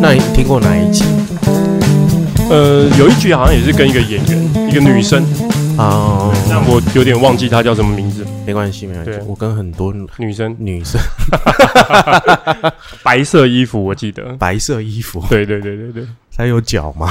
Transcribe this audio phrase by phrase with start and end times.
[0.00, 1.04] 那你听过哪一集
[2.50, 5.24] 呃，有一集好像也是跟一个演员，一个女生，
[5.78, 6.30] 啊？
[6.48, 8.24] 但我有点忘记她叫什么名字。
[8.44, 9.20] 没关系，没关系对。
[9.26, 11.00] 我跟很多女生，女生
[13.02, 14.36] 白色衣服，我记得。
[14.38, 16.06] 白色衣服，对对对对对，
[16.36, 17.08] 她有脚吗？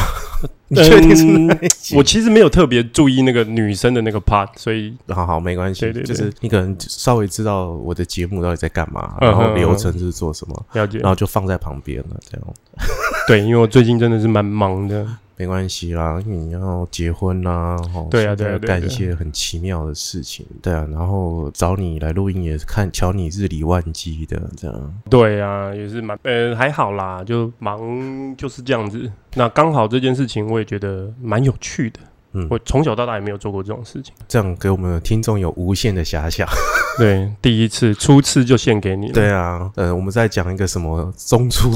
[0.81, 1.95] 你确定是哪一集？
[1.95, 11.09] 我其实没有特别注意那个女生的那个 part，所以好好没关系，对对对就是你可能稍微知道我的节目到底在干嘛，嗯然后嗯流程是做什么，了解然。
[11.09, 12.47] 后就放在旁边了，这样
[13.27, 15.05] 对，因为我最近真的是蛮忙的。
[15.35, 29.11] 没关系啦，因为你要结婚啦，哦，对啊对啊对啊对啊些很奇妙的事情，对啊，然后找你来录音也是看瞧你日理万机的这样，对啊，也是蛮呃还好啦，就忙就是这样子。
[29.35, 31.99] 那刚好这件事情我也觉得蛮有趣的。
[32.35, 34.11] 嗯我从小到大也没有做过这种事情。
[34.27, 36.47] 这样给我们的听众有无限的遐想。
[36.97, 39.13] 对，第一次初次就献给你了。
[39.13, 41.71] 对啊，呃，我们在讲一个什么中出，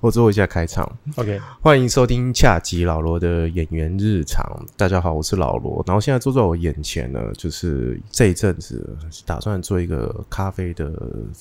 [0.00, 0.88] 我做一下开场。
[1.16, 4.44] ，OK，欢迎收听恰吉老罗的演员日常。
[4.76, 5.82] 大家好，我是老罗。
[5.88, 10.92] 然后现在坐在我眼前呢，就是这一阵子打算做一个咖啡的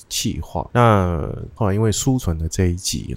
[0.10, 0.68] 企划。
[0.74, 3.16] 那后来因为书存的这一集，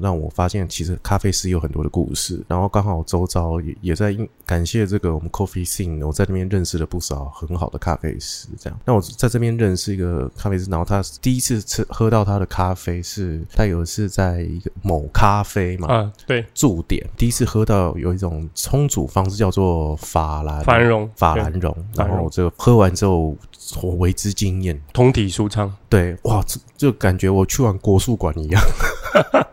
[0.00, 2.42] 让我发现其实咖啡师有很多的故事。
[2.48, 8.48] 然后刚好周遭也也在因感谢这个我们 Coffee Scene，我在那边认识了不少很好的咖啡师。
[8.58, 23.36] 这样，那我在这边认识一个咖啡师，然后他第一次吃喝到他的咖啡是，他有一次在一个某咖啡嘛，啊，对，驻点，第一次喝到有一种冲煮方式叫做法兰繁荣法兰绒，然后这个喝完之后
[23.82, 25.72] 我为之惊艳，通体舒畅。
[25.88, 28.62] 对，哇，这就感觉我去完国术馆一样，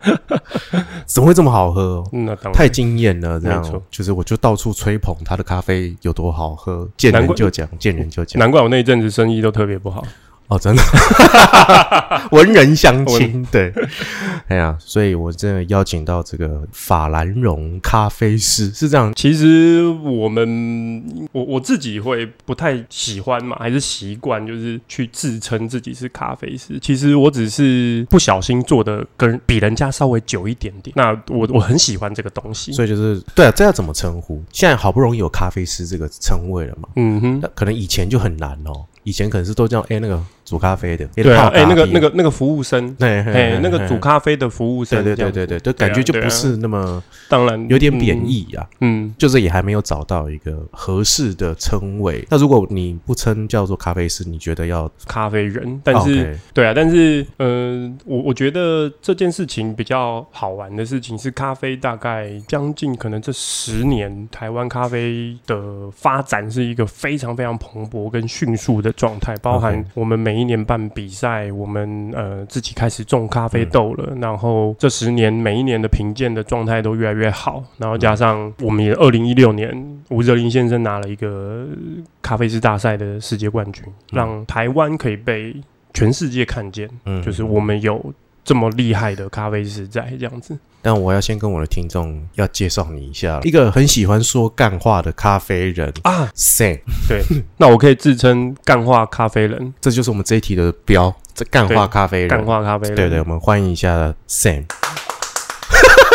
[1.06, 2.02] 怎么会这么好喝？
[2.12, 8.38] 嗯那当然，太惊艳了，这样就是我就到处吹捧他的咖啡有多好喝，见人就讲，见人就讲。
[8.38, 10.04] 难怪我那一阵子生意都特别不好。
[10.48, 10.82] 哦，真的，
[12.32, 13.70] 文人相亲，对，
[14.48, 26.78] 哎呀，所以我真的邀请到这个法兰绒咖啡师，是这样，其实我们我我自己会不太喜欢嘛，还是习惯就是去自称自己是咖啡师。
[26.80, 30.94] 其实我只是不小心做的跟比人家稍微久一点点。
[30.96, 32.72] 那我我很喜欢这个东西。
[32.72, 34.42] 所以就是对啊，这要怎么称呼？
[34.50, 42.96] 现在好不容易有咖啡师这个称谓了嘛，嗯哼，那可能以前就很难哦，以前可能是都叫哎、那个煮咖啡的，对啊，哎、哎、那个那个那个服务生。
[43.00, 52.26] 哎哎，那个煮咖啡的服务生，对对对对对，对，感觉就不是那么当然有点贬，义啊，嗯，就是也还没有找到一个合适的称谓。
[52.30, 81.66] 那如果你不称叫做咖啡师，你觉得要嗯咖啡人，但是对啊，但是呃，我我觉得这件事情比较好玩的事情是，咖啡大概将近可能这十年，台湾咖啡的发展是一个非常非常蓬勃跟迅速的状态，包含我们每一年办比赛，我们呃自己开始种咖啡豆了，然后这十年每一年的评鉴的状态都越来越好，然后加上我们也二零一六年吴哲林先生拿了一个
[82.22, 85.54] 咖啡师大赛的世界冠军，让台湾可以被
[85.92, 87.22] 全世界看见，嗯。
[87.22, 88.12] 就是我们有
[88.48, 90.58] 这么厉害的咖啡师在这样子。
[90.80, 97.22] 但我要先跟我的听众要介绍你一下，一个很喜欢说干话的咖啡人啊 Sam，对，
[97.58, 102.28] 那我可以自称干话咖啡人，这就是我们这一题的标，这干话咖啡人。
[102.30, 104.64] 干话咖啡人，对对，我们欢迎一下 Sam。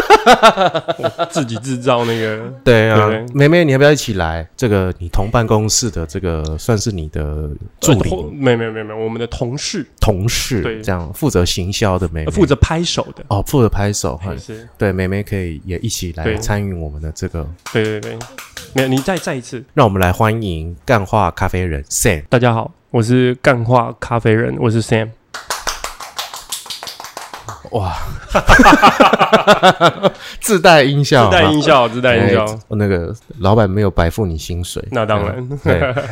[1.30, 4.48] 自己制造那个，对啊对，妹妹，你要不要一起来？
[4.56, 7.50] 这个你同办公室的这个算是你的
[7.80, 9.86] 助理、呃没有没有没有没，我们的同事。
[10.00, 10.82] 同事，对。
[10.82, 14.68] 这样负责行销的妹妹，呃负责拍手的，哦，负责拍手，还嘿是。
[14.78, 16.38] 对，妹妹可以也一起来对。
[16.38, 18.18] 参与我们的这个，对对对，
[18.74, 22.24] 没有你再再一次，让我们来欢迎干化咖啡人 Sam。
[22.30, 25.10] 大家好，我是干化咖啡人，我是 Sam。
[27.74, 27.96] 哇，
[30.42, 35.48] 自带音效，自带音效，自带音效，哎那个老板没有白付你薪水，那当然。
[35.64, 35.94] 对。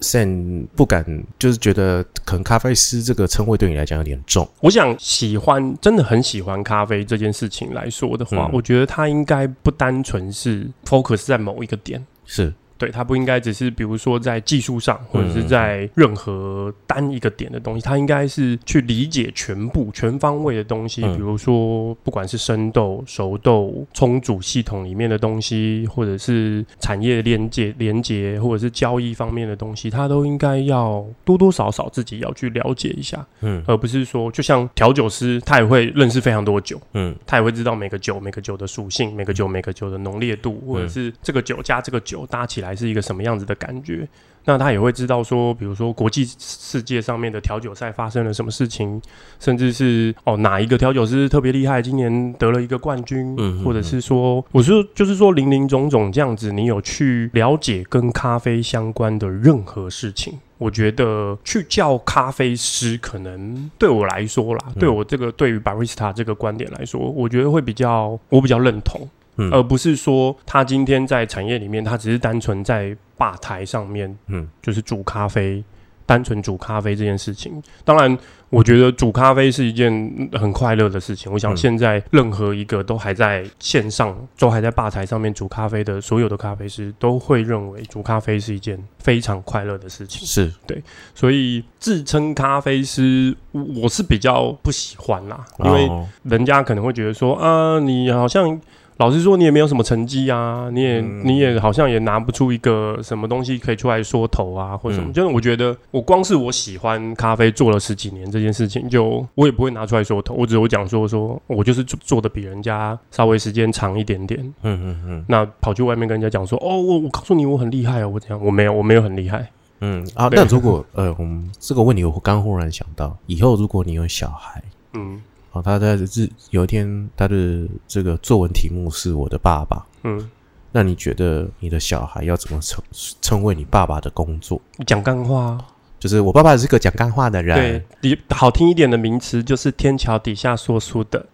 [0.00, 1.06] Sam 不敢，
[1.38, 4.46] 就是觉得可能咖啡师这个称谓对你来讲有点重。
[4.60, 8.50] 我想喜欢，真的很喜欢咖啡这件事情来说的话，嗯。
[8.52, 21.02] 我觉得它应该不单纯是 focus 在某一个点，是对，它不应该只是比如说在技术上，或者是在任何单一个点的东西，它应该是去理解全部全方位的东西。
[21.02, 33.24] 比如说，不管是生豆、熟豆、冲煮系统里面的东西，或者是产业连接、连接，或者是交易方面的东西，它都应该要多多少少自己要去了解一下。
[33.40, 36.80] 嗯，而不是说，就像调酒师，他也会认识非常多酒。
[36.94, 44.08] 嗯，他也会知道每个酒、每个酒的属性，每个酒、每个酒的浓烈度，或者是这个酒加这个酒搭起来是一个什么样子的感觉。
[44.46, 49.00] 那他也会知道说，比如说国际世界上面的调酒赛发生了什么事情，
[49.40, 69.08] 甚至是哦哪一个调酒师特别厉害，今年得了一个冠军，嗯或者是说，我是就是说林林总总这样子，你有去了解跟咖啡相关的任何事情，我觉得去叫咖啡师，可能对我来说啦，对我这个对于 barista 这个观点来说，我觉得会比较我比较认同。
[69.36, 75.62] 而不是说他今天在产业里面，他只是单纯在吧台上面，嗯，就是煮咖啡，
[76.06, 77.62] 单纯煮咖啡这件事情。
[77.84, 78.16] 当然，
[78.50, 81.32] 我觉得煮咖啡是一件很快乐的事情。
[81.32, 90.26] 我想现在任何一个都还在线上，都还在吧台上面煮咖啡的所有的咖啡师，都会认为煮咖啡是一件非常快乐的事情。
[90.26, 90.82] 是对，
[91.14, 95.90] 所以自称咖啡师，我是比较不喜欢啦，因为
[96.22, 98.60] 人家可能会觉得说，啊，你好像。
[98.98, 105.12] 老实说，你也没有什么成绩啊，你也你也好像也拿不出一个什么东西可以出来说头啊，或者什么。
[105.12, 110.34] 就是我觉得，我光是我喜欢咖啡做了十几年这件事情，就我也不会拿出来说头。
[110.34, 114.40] 我只有讲说，说我就是做做的比人家稍微时间长一点点。
[114.62, 115.24] 嗯嗯嗯。
[115.28, 119.50] 那跑去外面跟人家讲说，哦，我我告诉你，我很厉害哦，我这样，我没有，我没有很厉害。
[119.80, 124.62] 嗯啊，那如果呃，我们这个问题，我刚忽然想到，以后如果你有小孩，
[124.92, 125.20] 嗯。
[125.54, 129.86] 哦，他在日有一天，他的这个作文题目是我的爸爸。
[130.02, 130.28] 嗯，
[130.72, 132.82] 那你觉得你的小孩要怎么称
[133.20, 134.60] 称谓你爸爸的工作？
[134.84, 135.56] 讲干话，
[136.04, 137.56] 就是我爸爸是个讲干话的人。
[137.56, 141.24] 对，你好听一点的名词就是天桥底下说书的。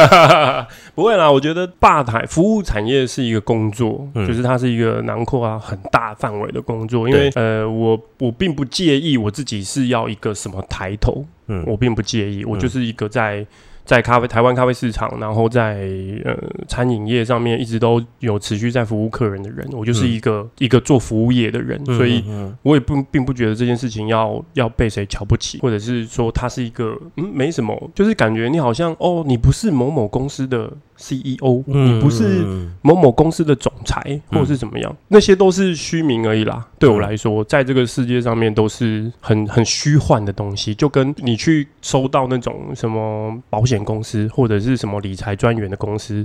[0.94, 7.08] 不会啦，我觉得吧台服务产业是一个工作，就是它是一个囊括啊很大范围的工作。
[7.08, 11.24] 因为呃，我我并不介意我自己是要一个什么抬头。
[11.46, 13.46] 嗯，我并不介意，我就是一个在
[13.84, 15.88] 在咖啡台湾咖啡市场，然后在
[16.24, 16.36] 呃
[16.68, 22.24] 餐饮业上面一直都有持续在服务客人的人，我就是一个一个做服务业的人，所以
[22.62, 30.72] 我也不并不觉得这件事情要要被谁瞧不起，或者是说他是一个嗯没什么，就是感觉你好像哦，你不是某某公司的。
[31.02, 32.44] CEO，你不是
[32.80, 34.96] 某某公司的总裁，或者是怎么样？
[35.08, 36.64] 那些都是虚名而已啦。
[36.78, 46.24] 对我来说，在这个世界上面都是很很虚幻的东西，就跟你去收到那种什么保险公司或者是什么理财专员的公司，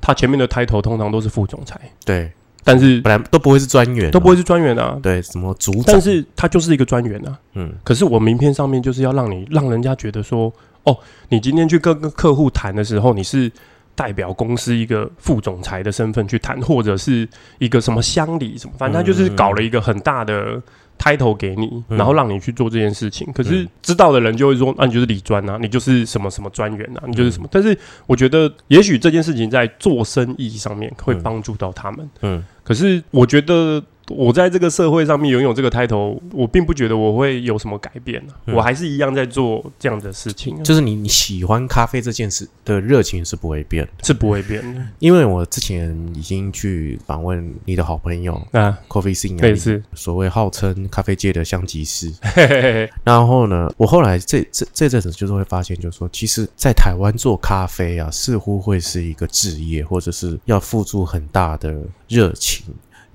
[0.00, 1.80] 他前面的 title 通常都是副总裁。
[2.04, 2.30] 对，
[2.62, 4.98] 但是本来都不会是专员，都不会是专员啊。
[5.02, 7.38] 对，什么组长，但是他就是一个专员啊。
[7.54, 10.52] 嗯，可是我名片上面就是要让你让人家觉得说，
[10.84, 10.96] 哦，
[11.30, 13.50] 你今天去跟跟客户谈的时候，你是。
[13.98, 17.28] 代表公司一个副总裁的身份去谈，或者是
[17.58, 20.62] 一个什么乡里什么，反正他就是搞了一个很大的
[20.96, 23.26] title 给你，然后让你去做这件事情。
[23.32, 27.48] 可是知道的人就会说，啊，你就是理专啊，你就是什么什么专员啊，你就是什么。
[27.50, 32.08] 但是我觉得，也许这件事情在做生意上面会帮助到他们。
[32.22, 33.82] 嗯，可是我觉得。
[34.08, 38.32] 我在这个社会上面拥有这个 title，，我并不觉得我会有什么改变呢。
[38.46, 40.62] 我还是一样在做这样的事情。
[40.62, 44.82] 就是你你喜欢咖啡这件事的热情是不会变，是不会变的。
[44.98, 52.12] 因为我之前已经去访问你的好朋友啊，Coffee Sing，对是所谓号称咖啡界的香吉士。
[52.22, 61.74] 嘿嘿嘿然后呢，我后来这这这阵子就是会发现，就是说，其实，在台湾做咖啡啊，似乎会是一个职业，或者是要付出很大的
[62.08, 62.64] 热情。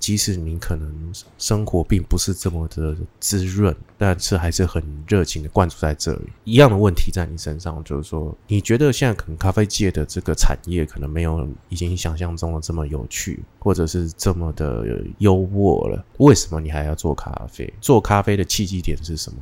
[0.04, 6.28] 即使你可能生活并不是这么的滋润，但是还是很热情的灌注在这里。
[6.44, 14.84] 一样的问题在你身上，就是说，你觉得现在可能咖啡界的这个产业可能没有已经想象中的这么有趣，或者是这么的
[15.20, 16.04] 优渥了？
[16.18, 17.72] 为什么你还要做咖啡？
[17.80, 19.38] 做咖啡的契机点是什么？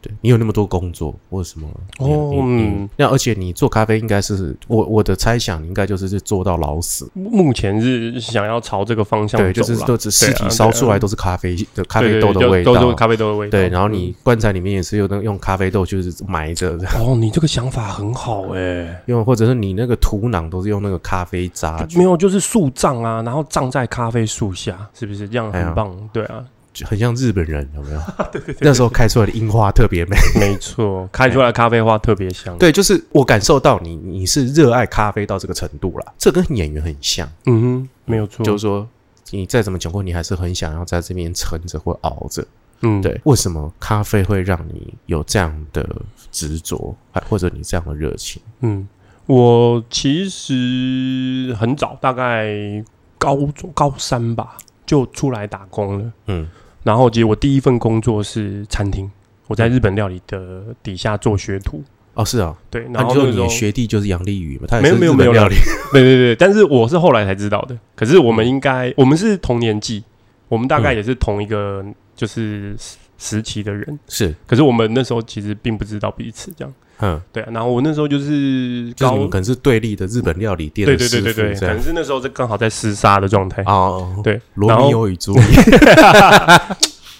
[0.00, 1.68] 对你有那么多工作，或者什么？
[1.98, 7.10] 哦，嗯，那而且你做咖啡应该是我我的猜想，应该就是是做到老死。
[7.14, 13.50] 目前是想要朝这个方向，对，就是都是尸体烧出来都是咖啡的咖啡豆的味道，都是咖啡豆的味道。
[13.50, 16.78] 对，然后你棺材里面也是用那用咖啡豆就是埋着。
[16.98, 25.94] 哦，你这个想法很好哎，因为或者是你那个土壤都是用那个咖啡渣，没有就是树葬啊，然后葬在咖啡树下，是不是这样很棒？
[26.12, 26.44] 对啊。
[26.84, 28.00] 很像日本人，有没有？
[28.60, 32.56] 那时候开出来的樱花特别美，没错，开出来咖啡花特别香。
[32.58, 36.14] 对，就是我感受到你，你是热爱咖啡到这个程度了。
[36.18, 38.44] 这跟演员很像，嗯哼，没有错。
[38.44, 38.88] 就是说，
[39.30, 42.44] 你再怎么讲过，你还是很想要在这边撑着或熬着。
[42.82, 45.86] 嗯，对，为什么咖啡会让你有这样的
[46.32, 48.40] 执着，还或者你这样的热情？
[48.60, 48.88] 嗯，
[49.26, 52.82] 我其实很早，大概
[53.18, 54.56] 高中高三吧，
[54.86, 56.12] 就出来打工了。
[56.28, 56.48] 嗯
[56.82, 59.10] 然后，其实我第一份工作是餐厅，
[59.46, 61.82] 我在日本料理的底下做学徒。
[62.14, 65.54] 哦，是啊，对，然后那时候你学弟就是杨丽宇嘛，他也没有是没有没有料理，
[65.92, 67.78] 对对对，但是我是后来才知道的。
[67.94, 70.02] 可是我们应该，我们是同年纪，
[70.48, 71.84] 我们大概嗯也是同一个
[72.16, 73.98] 就是时时期的人。
[74.08, 76.74] 是，可是我们那时候其实并不知道彼此这样。
[77.00, 83.62] 嗯，对啊，然后我那时候就是高就是你们可能是对立的日本料理店对对对对对，可能是那时候是刚好在厮杀的状态。
[83.66, 85.42] 哦，对，罗密欧与朱丽，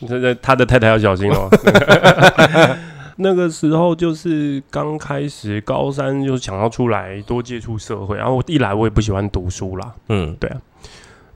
[0.08, 1.48] 这这他的太太要小心哦。
[3.22, 8.16] 那个时候就是刚开始高三，就想要出来多接触社会。
[8.16, 10.34] 然后我一来我也不喜欢读书啦，嗯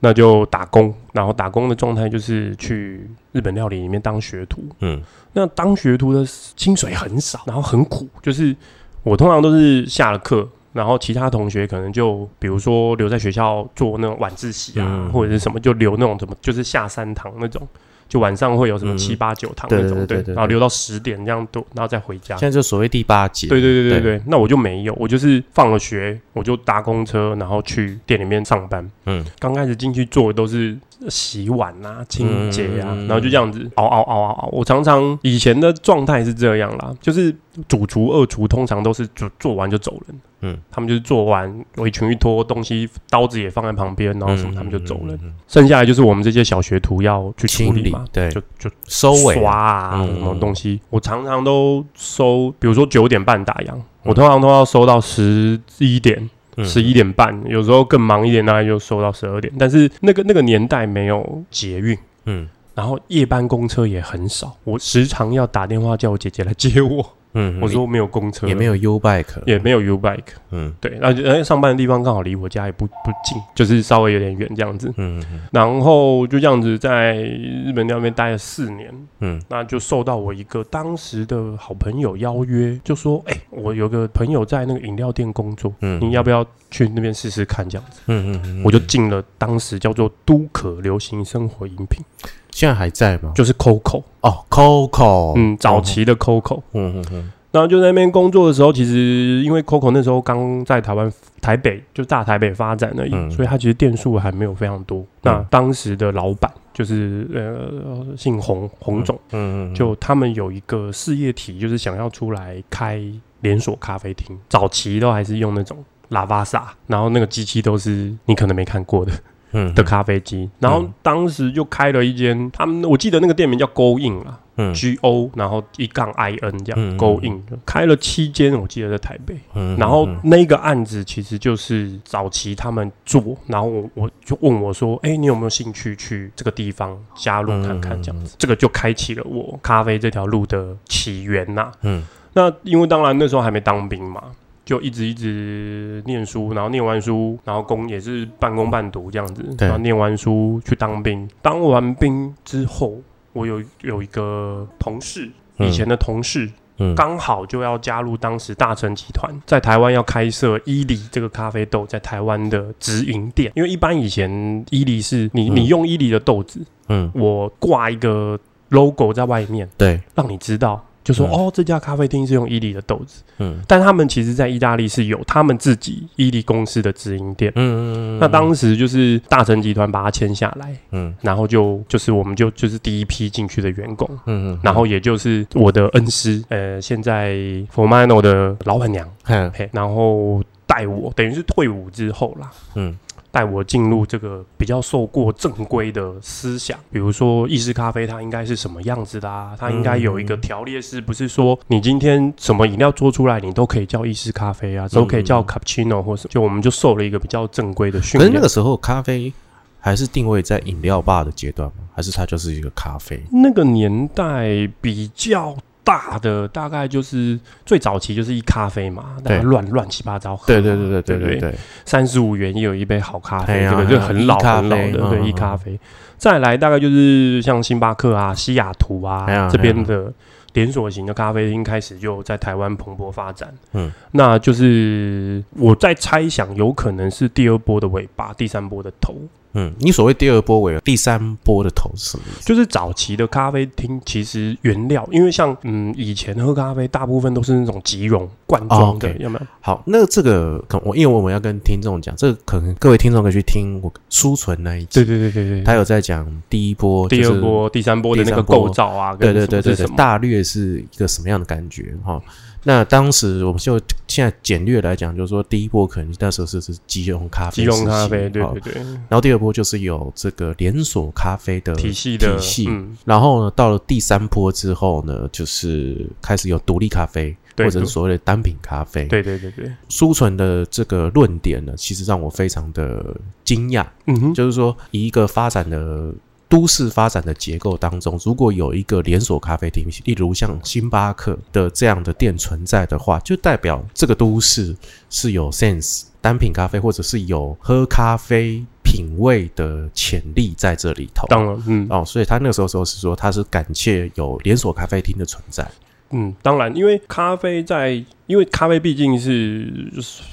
[0.04, 0.92] 那就打工。
[1.14, 4.62] 然后打工的状态就是去日本料理里面当学徒。
[4.80, 5.00] 嗯
[5.32, 8.54] 那当学徒的薪水很少，然后很苦，就是
[9.02, 10.46] 我通常都是下了课。
[10.74, 17.66] 然后其他同学可能就比如说留在学校做那种晚自习啊，嗯或者是什么，就留那种怎么，就是下三堂那种，
[18.08, 18.98] 就晚上会有什么嗯。
[18.98, 22.36] 七八九堂那种，对对对对然后留到十点这样都，然后再回家。
[22.36, 22.50] 现。
[22.50, 24.18] 在就所谓第八节，对对对对对。
[24.18, 28.88] 对，那我就没有，我就是放了学，我就搭公车，然后去店里面上班。
[29.06, 29.24] 嗯。
[29.38, 30.76] 刚开始进去做的都是
[31.08, 33.06] 洗碗啊、清洁啊，嗯。
[33.06, 34.48] 然后就这样子熬熬熬熬熬。
[34.52, 37.34] 我常常以前的状态是这样啦，就是
[37.68, 48.30] 主厨、二厨通常都是做做完就走人，嗯，他们就是做完围裙一脱，东西刀子也放在旁边，然后什么他们就走了，剩下来就是我们这些小学徒要去处清理理嘛，对。
[48.30, 56.28] 就就收尾刷啊嗯什么东西，我常常都收，比如说九点半打烊，我通常都要收到十一点。
[56.56, 56.64] 嗯。
[56.64, 59.52] 十一点半，有时候更忙一点，大概就收到十二点。
[59.58, 62.48] 但是那个那个年代没有捷运，嗯。
[62.76, 67.14] 然后夜班公车也很少，我时常要打电话叫我姐姐来接我。
[67.34, 70.72] 嗯，我说没有公车，也没有 U bike，也没有 U bike，嗯。
[70.80, 74.88] 对，然后就哎上班的地方刚好离我家也不不近，就是稍微有点远这样子。
[74.96, 78.88] 嗯嗯然后就这样子在日本那边待了四年，
[79.20, 79.40] 嗯。
[79.48, 92.04] 那就受到我一个当时的好朋友邀约，就说：“哎、我有个朋友在那个饮料店工作，嗯你要不要去那边试试看？”这样子，嗯嗯嗯，我就进了当时叫做都可流行生活饮品，
[92.54, 93.32] 现在还在吗？
[93.34, 96.62] 就是 COCO，哦，Coco，嗯，早，期的 COCO。
[96.72, 105.04] 嗯嗯嗯然后就在那边工作的时候，其实因为 COCO 那时候刚在台湾台北就大台北发展而已，嗯所以它其实店数还没有非常多。
[105.22, 109.16] 那当时的老板就是呃姓洪洪总。
[109.32, 113.00] 嗯嗯，就他们有一个事业体，就是想要出来开
[113.40, 114.36] 连锁咖啡厅。
[114.48, 115.76] 早期都还是用那种
[116.10, 119.12] 喇叭萨，然后那个机器都是你可能没看过的
[119.54, 119.74] 嗯。
[119.74, 120.50] 的咖啡机。
[120.58, 129.34] 然后当时就开了一间，他们我记得那个店名叫 Go In 啦嗯，G O，然后一杠 I N 这样、嗯 Go In，开了七间，我记得在台北。
[129.54, 142.04] 嗯然后那个案子其实就是早期他们做，然后我我就问我说：“哎、你有没有兴趣去这个地方加入看看？”这样子，这个就开启了我咖啡这条路的起源呐、嗯。
[142.32, 144.22] 那因为当然那时候还没当兵嘛，
[144.64, 149.68] 就一直一直念书，然后念完书，然后工也是半工半读这样子，对。
[149.68, 153.00] 然后念完书去当兵，当完兵之后，
[153.32, 156.46] 我有有一个同事，以前的同事。
[156.78, 156.92] 嗯。
[156.96, 164.28] 刚好就要加入当时大成集团在台湾要开设伊犁这个咖啡豆在台湾的直营店，因为一般以前
[164.70, 165.56] 伊犁是你嗯。
[165.56, 167.08] 你用伊犁的豆子，嗯。
[167.14, 168.36] 我挂一个
[168.70, 170.00] logo 在外面，对。
[170.16, 171.30] 让你知道，就说、嗯。
[171.30, 173.60] 哦这家咖啡厅是用伊利的豆子，嗯。
[173.68, 177.52] 但他们其实在意大利是有他们自己伊利公司的直营店。
[177.54, 181.14] 嗯嗯那当时就是大成集团把它签下来，嗯。
[181.20, 187.34] 然后就就是我们就就是第一批进去的员工，嗯然后也就是我的恩师，呃，现在
[187.74, 192.96] Formano 的老板娘，嗯嘿，然后带我，等于是退伍之后啦，嗯
[193.34, 208.54] 带我进入这个比较受过正规的思想，比如说意式咖啡它应该是什么样子的啊，它应该有一个条列式，不是说你今天什么饮料做出来你都可以叫意式咖啡啊，都可以叫 cappuccino 或什么，就我们就受了一个比较正规的训练可是那个。
[208.54, 209.32] 时候咖啡
[209.80, 211.88] 还是定位在饮料吧的阶段吗？
[211.92, 213.20] 还是它就是一个咖啡？
[213.32, 214.46] 那个年代
[214.80, 225.78] 比较大的大概就是最早期就是一咖啡嘛，对，乱乱七八糟喝，对对对对对对对，三十五元也有一杯好咖啡，这个就很老很老的，对，一咖啡。
[226.16, 230.10] 再来大概就是像星巴克啊、西雅图啊这边的
[230.54, 233.52] 连锁型的咖啡厅开始就在台湾蓬勃发展。
[233.72, 239.14] 嗯，那就是我在猜想，有可能是第二波的尾巴，第三波的头。
[239.54, 242.46] 嗯，你所谓第二波为，第三波的头是什么意思？
[242.46, 249.46] 就是早期的咖啡厅，其实原料，因为像嗯以前喝咖啡，大部分都是那种即溶罐装的，有没有？
[249.60, 262.20] 好，那这个可我因为我们要跟听众讲，这个可能各位听众可以去听我书存那一集，对对对对对，他有在讲第一波、第二波、第三波的那个构造啊，对对对对对大略是一个什么样的感觉哈？
[262.64, 263.78] 那当时我们就
[264.08, 283.86] 现在简略来讲，就是说第一波可能那时候是是即溶咖啡即溶咖啡，对对对，然后第二波就是有这个连锁咖啡的体系的体系嗯，然后呢，到了第三波之后呢，就是开始有独立咖啡，或者是所谓的单品咖啡。，对对对对，苏纯的这个论点呢，其实让我非常的惊讶。
[284.06, 286.12] 嗯哼，就是说，以一个发展的
[286.54, 294.72] 都市发展的结构当中，如果有一个连锁咖啡厅，例如像星巴克的这样的店存在的话，就代表这个都市
[295.10, 301.26] 是有 sense 单品咖啡，或者是有喝咖啡品味的潜力在这里头。
[301.26, 305.68] 当然，嗯哦，所以他那个时候时候是说，他是感谢有连锁咖啡厅的存在。
[306.10, 309.70] 嗯，当然，因为咖啡在，因为咖啡毕竟是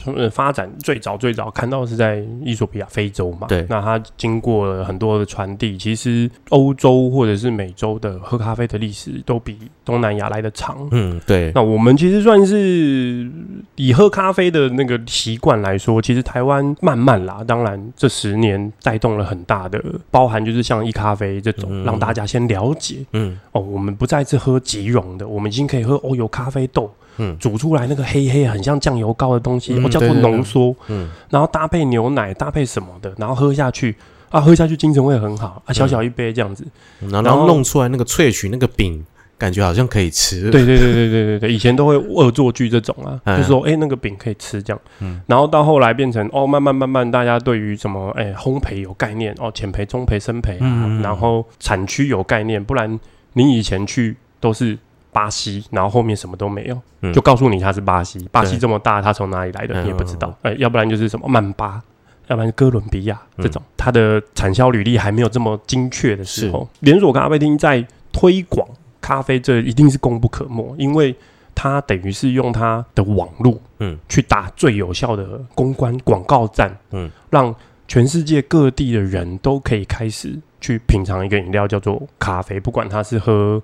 [0.05, 3.65] 呃发展最早最早看到是在伊索比亚非洲嘛，对。
[3.69, 10.87] 那它经过了很多的传递，其实欧洲或者是美洲的喝咖啡的历史都比东南亚来的长。
[10.91, 13.29] 嗯，对，那我们其实算是
[13.75, 21.83] 以喝咖啡的那个习惯来说，其实台湾慢慢啦，当然这十年带动了很大的，包含就是像一咖啡这种，嗯。
[21.83, 23.05] 让大家先了解。
[23.11, 23.37] 嗯。
[23.51, 27.37] 哦，我们不再是喝即溶的，我们已经可以喝哦有咖啡豆嗯。
[27.39, 33.95] 煮出来那个黑黑很像酱油膏的东西，嗯哦叫做浓缩，嗯，然后搭配牛奶，搭配什么的，然后喝下去
[34.29, 36.65] 啊，喝下去精神会很好啊，小小一杯这样子。
[36.99, 39.05] 然后然后弄出来那个萃取那个饼，
[39.37, 50.57] 感觉好像可以吃。，对对对对对对对，以前都会恶作剧这种啊，嗯就说哎、那个饼可以吃这样，嗯然后到后来变成哦慢慢慢慢大家对于什么哎、烘焙有概念哦浅焙中焙深焙
[51.01, 52.99] 然后产区有概念，不然
[53.33, 54.77] 你以前去都是
[55.11, 57.13] 巴西，然后后面什么都没有，嗯。
[57.13, 59.83] 就告诉你它是巴西，巴西这么大，它从哪里来的嗯。
[59.83, 61.81] 你也不知道，哎、要不然就是什么曼巴。
[62.27, 63.43] 要不然哥伦比亚嗯。
[63.43, 68.65] 这种，它的产销履历还没有这么精确的时候，连锁咖啡厅在推广
[69.01, 71.13] 咖啡这一定是功不可没，因为
[71.53, 77.53] 它等于是用它的网络，嗯，去打最有效的公关广告战，嗯，让
[77.87, 83.61] 全世界各地的人都可以开始去品尝一个饮料叫做咖啡，不管他是喝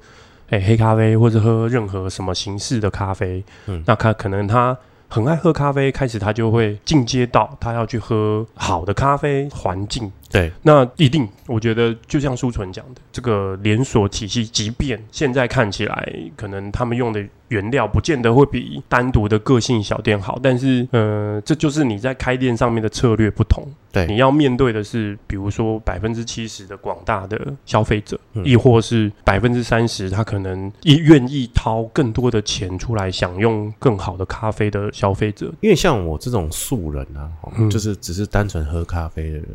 [0.49, 4.77] 诶、黑咖啡，或者喝任何什么形式的咖啡，嗯那他可能他。
[5.09, 23.65] 很爱喝咖啡，开始他就会进阶到他要去喝好的咖啡环境，对，那一定，我觉得就像舒纯讲的，这个连锁体系，即便现在看起来可能他们用的原料不见得会比单独的个性小店好，但是呃，这就是你在开店上面的策略不同。
[23.89, 35.51] 对你要面对的是，比如说百分之七十的广大的消费者，嗯亦或是百分之三十他可能也愿意掏更多的钱出来享用更好的咖啡的消费者。
[35.61, 37.31] 因为像我这种素人啊，
[37.71, 39.47] 就是只是单纯喝咖啡的人，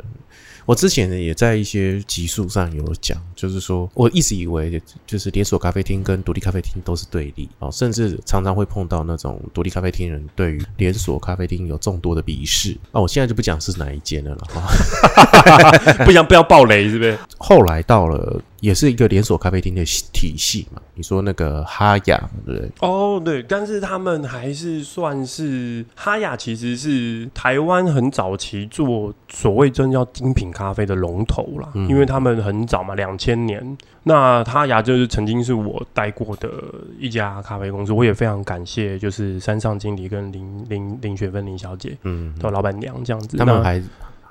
[0.64, 12.76] 我之前呢也在一些集数上有讲，就是说我一直以为就是连锁咖啡厅跟独立咖啡厅都是对立哦，甚至常常会碰到那种独立咖啡厅人对于连锁咖啡厅有众多的鄙视。
[12.92, 15.72] 那、我现在就不讲是哪一间了了哈、
[16.04, 17.18] 不想不要暴雷，是不是？
[17.38, 22.70] 后来到了也是一个连锁咖啡厅的体系嘛，你说那个哈雅对不对？
[22.78, 33.76] 哦，对，但是他们还是算是哈雅，其实是台湾很早期做所谓真叫精品咖啡的龙头啦，嗯因为他们很早嘛，两千年。
[34.04, 36.48] 那哈雅就是曾经是我待过的
[37.00, 43.36] 一家咖啡公司，我也非常感谢，就是山上经理跟林林林雪芬林小姐嗯，的老板娘这样子。
[43.36, 43.82] 他们还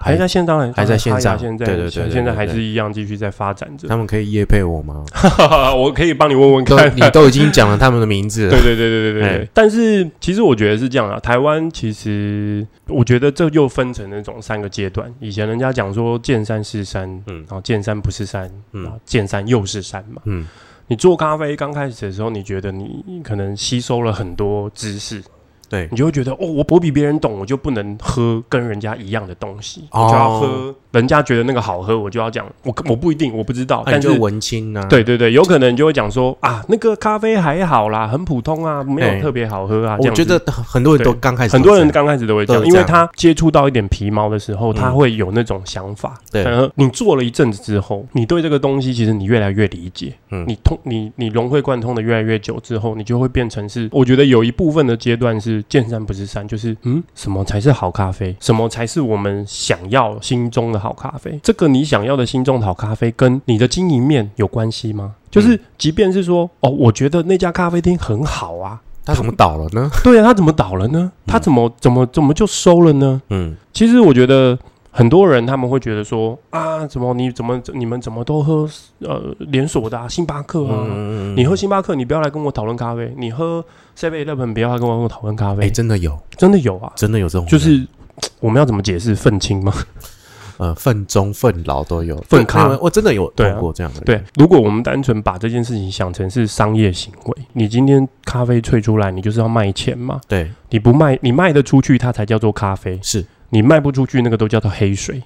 [0.02, 3.88] 还在线，当然还在线上现在对对对对现在还是一样继续在发展着。
[3.88, 5.04] 他们可以夜配我吗？
[5.78, 9.50] 我可以帮你问问看，你都已经讲了他们的名字了，对对对对对对。
[9.54, 15.12] 但是其实我觉得是这样啊，台湾其实我觉得这又分成那种三个阶段。
[15.20, 20.22] 以前人家讲说见山是山，嗯然后见山不是山，嗯见山又是山嘛。
[20.26, 20.48] 嗯
[20.88, 25.24] 你做咖啡刚开始的时候，你觉得你可能吸收了很多知识，
[25.72, 25.88] 对。
[25.90, 30.04] 你就会觉得哦，我我比别人懂，我就不能喝跟人家一样的东西，哦。
[30.04, 34.12] 我就要喝人家觉得那个好喝，我就要讲，我我不一定，我不知道，啊就但是。
[34.20, 39.98] 文青啊，对对对，有可能你就会讲说啊，那个咖啡还好啦，很普通啊，没哎有特别好喝啊。
[40.02, 44.76] 这我觉得很多人都刚开始很多人刚开始都会这样，因为他接触到一点皮毛的时候，嗯。
[44.76, 46.20] 他会有那种想法。
[46.30, 46.44] 对。
[46.44, 50.44] 然后你做了一阵子之后，你对这个东西其实你越来越理解，嗯。
[50.46, 58.36] 你通你你融会贯通的越来越久之后，你就会变成是，我觉得有一部分的阶段是见山不是山，就是嗯，什么才是好咖啡？
[58.39, 61.39] 什么才是我们想要心中的好咖啡？
[61.43, 65.15] 这个你想要的心中的好咖啡跟你的经营面有关系吗？
[65.30, 69.89] 就是，即便是说，哦，我觉得那家咖啡厅很好啊，他怎么倒了呢？
[70.04, 71.12] 对啊，他怎么倒了呢？
[71.26, 73.21] 他怎么怎么怎么就收了呢？
[73.30, 74.60] 嗯，其实我觉得
[74.91, 78.67] 很多人他们会觉得说啊，怎么你怎么你们怎么都喝
[79.00, 80.84] 呃连锁的啊，星巴克啊。
[80.86, 83.63] 嗯你喝星巴克，你不要来跟我讨论咖啡；你喝
[84.02, 85.70] Seven Eleven，不要跟我讨论咖哎，啡。
[85.70, 87.86] 真的有，真的有啊，真的有这种，就是
[88.42, 89.72] 我们要怎么解释愤青吗？
[90.58, 100.20] 呃，愤中愤老都有，愤咖我真的有碰过这样的人，对，如果我们单纯把这件事情想成是商业行为，你今天咖啡萃出来，你就是要卖钱嘛。
[100.28, 103.00] 对，你不卖，你卖得出去，它才叫做咖啡。
[103.04, 105.22] 是你卖不出去，那个都叫做黑水。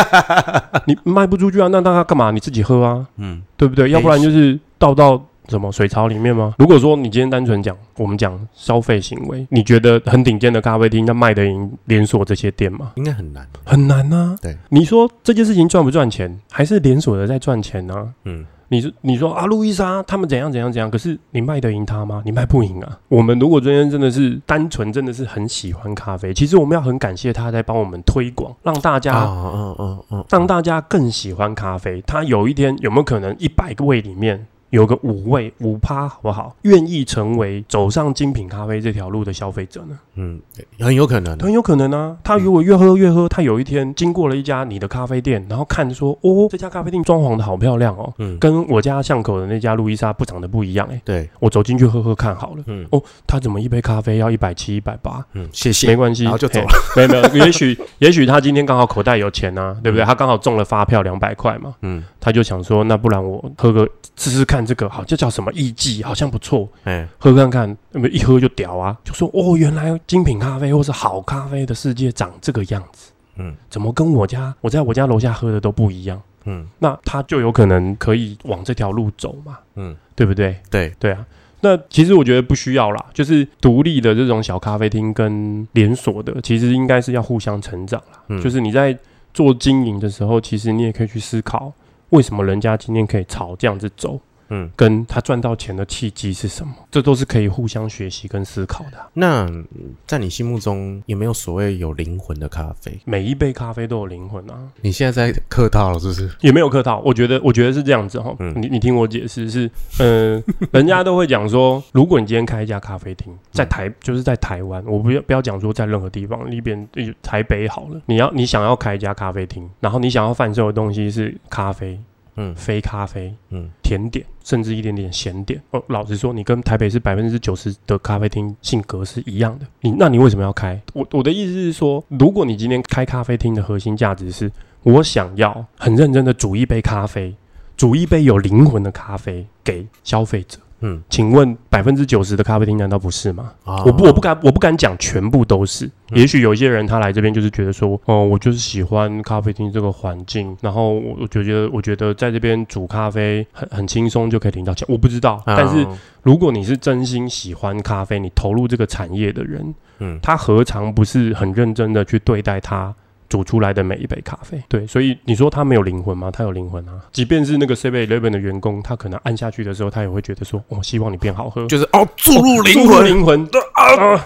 [0.86, 2.30] 你卖不出去啊，那那他干嘛？
[2.30, 3.90] 你自己喝啊，嗯，对不对？
[3.90, 6.54] 要不然就是倒到什么水槽里面吗？
[6.58, 12.92] 如果说你今天单纯讲，我们讲消费行为，你觉得很顶尖的咖啡厅，那卖得赢连锁这些店吗？
[12.96, 14.36] 应该很难，很难啊。
[14.42, 22.22] 对，你说这件事情赚不赚钱，还是连锁的在赚钱呢、嗯，你说你说啊，路易莎他们怎样怎样怎样，可是你卖得赢他吗？
[22.24, 22.98] 你卖不赢啊。
[23.08, 32.02] 我们如果今天真的是单纯，真的是很喜欢咖啡，其实我们要很感谢他在帮我们推广，让大家、啊，嗯嗯嗯，让大家更喜欢咖啡。
[32.06, 34.46] 他有一天有没有可能一百个位里面？
[34.76, 36.54] 有个五位五趴好不好？
[36.62, 39.98] 愿意成为走上精品咖啡这条路的消费者呢？
[40.16, 40.38] 嗯，
[40.78, 42.16] 很有可能，很有可能啊。
[42.22, 52.62] 他如果越喝越喝，他有一天经过了一家你的咖啡店，然后看说，哦，这家咖啡店装潢的好漂亮哦，嗯，跟我家巷口的那家路易莎不长得不一样哎、对，我走进去喝喝看好了。
[52.66, 55.24] 嗯哦，他怎么一杯咖啡要一百七、一百八？
[55.32, 56.68] 嗯，谢谢，没关系，然后就走了。
[56.96, 60.04] 没有没有， 也许也许他今天刚好口袋有钱啊，对不对？
[60.04, 73.54] 他刚好中了发票两百块嘛，嗯，他就想说，那不然我喝个试试看这个，好，这叫什么艺妓，好像不错，哎，喝看看，那么一喝就屌啊，就说哦，原来精品咖啡或是好咖啡的世界长这个样子，嗯。
[73.70, 76.20] 怎么跟我家我在我家楼下喝的都不一样？
[76.44, 76.66] 嗯。
[76.80, 80.56] 那他就有可能可以往这条路走嘛，嗯，对不对？
[80.68, 81.24] 对，对啊。
[81.60, 88.22] 那其实我觉得不需要啦，就是独立的这种小咖啡厅跟连锁的，其实应该是要互相成长啦。
[88.28, 88.42] 嗯。
[88.42, 88.96] 就是你在
[89.32, 91.72] 做经营的时候，其实你也可以去思考，
[92.10, 96.72] 为什么人家今天可以朝这样子走，嗯，跟他赚到钱的契机是什么？
[96.90, 99.66] 这都是可以互相学习跟思考的啊、那嗯
[100.06, 102.98] 在你心目中有没有所谓有灵魂的咖啡？
[103.04, 106.30] 每一杯咖啡都有灵魂啊，你现在在客套了，是不是？
[106.40, 107.02] 也没有客套。
[107.04, 108.34] 我觉得，我觉得是这样子哈。
[108.38, 121.98] 嗯你你听我解释是，呃，人家都会讲说，如果你今天开一家咖啡厅，在台就是在台湾，我不要不要讲说在任何地方，那边呃台北好了，你要你想要开一家咖啡厅，然后你想要贩售的东西是咖啡、
[122.36, 125.60] 嗯非咖啡、嗯甜点，甚至一点点咸点。
[125.70, 129.66] 哦，老实说，你跟台北市百分之九十的咖啡厅性格是一样的。
[129.80, 130.80] 你那你为什么要开？
[130.92, 134.50] 我我的意思是说，如果你今天开咖啡厅的核心价值是
[134.82, 137.34] 我想要很认真的煮一杯咖啡，
[137.76, 140.58] 煮一杯有灵魂的咖啡给消费者。
[140.80, 143.52] 嗯，请问百分之九十的咖啡厅难道不是吗？
[143.64, 143.82] 啊。
[143.84, 155.56] 我不我不敢我不敢讲全部都是，也许有一些人他来这边就是觉得说，哦，我就是喜欢咖啡厅这个环境，然后我我就觉得我觉得在这边煮咖啡很很轻松就可以领到钱，我不知道，啊。
[155.56, 155.86] 但是
[156.22, 160.18] 如果你是真心喜欢咖啡，你投入这个产业的人，嗯。
[160.22, 162.94] 他何尝不是很认真的去对待他
[163.28, 164.62] 煮出来的每一杯咖啡？
[164.68, 166.30] 对，所以你说他没有灵魂吗？
[166.30, 167.00] 他有灵魂啊！
[167.12, 174.24] 即便是那个 Seven Eleven 的员工，他可能按下去的时候，他也会觉得说，我、希望你变好喝，就是哦，注入灵魂，灵魂，啊，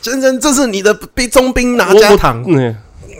[0.00, 2.76] 先生，这是你的冰中冰拿加糖，嗯，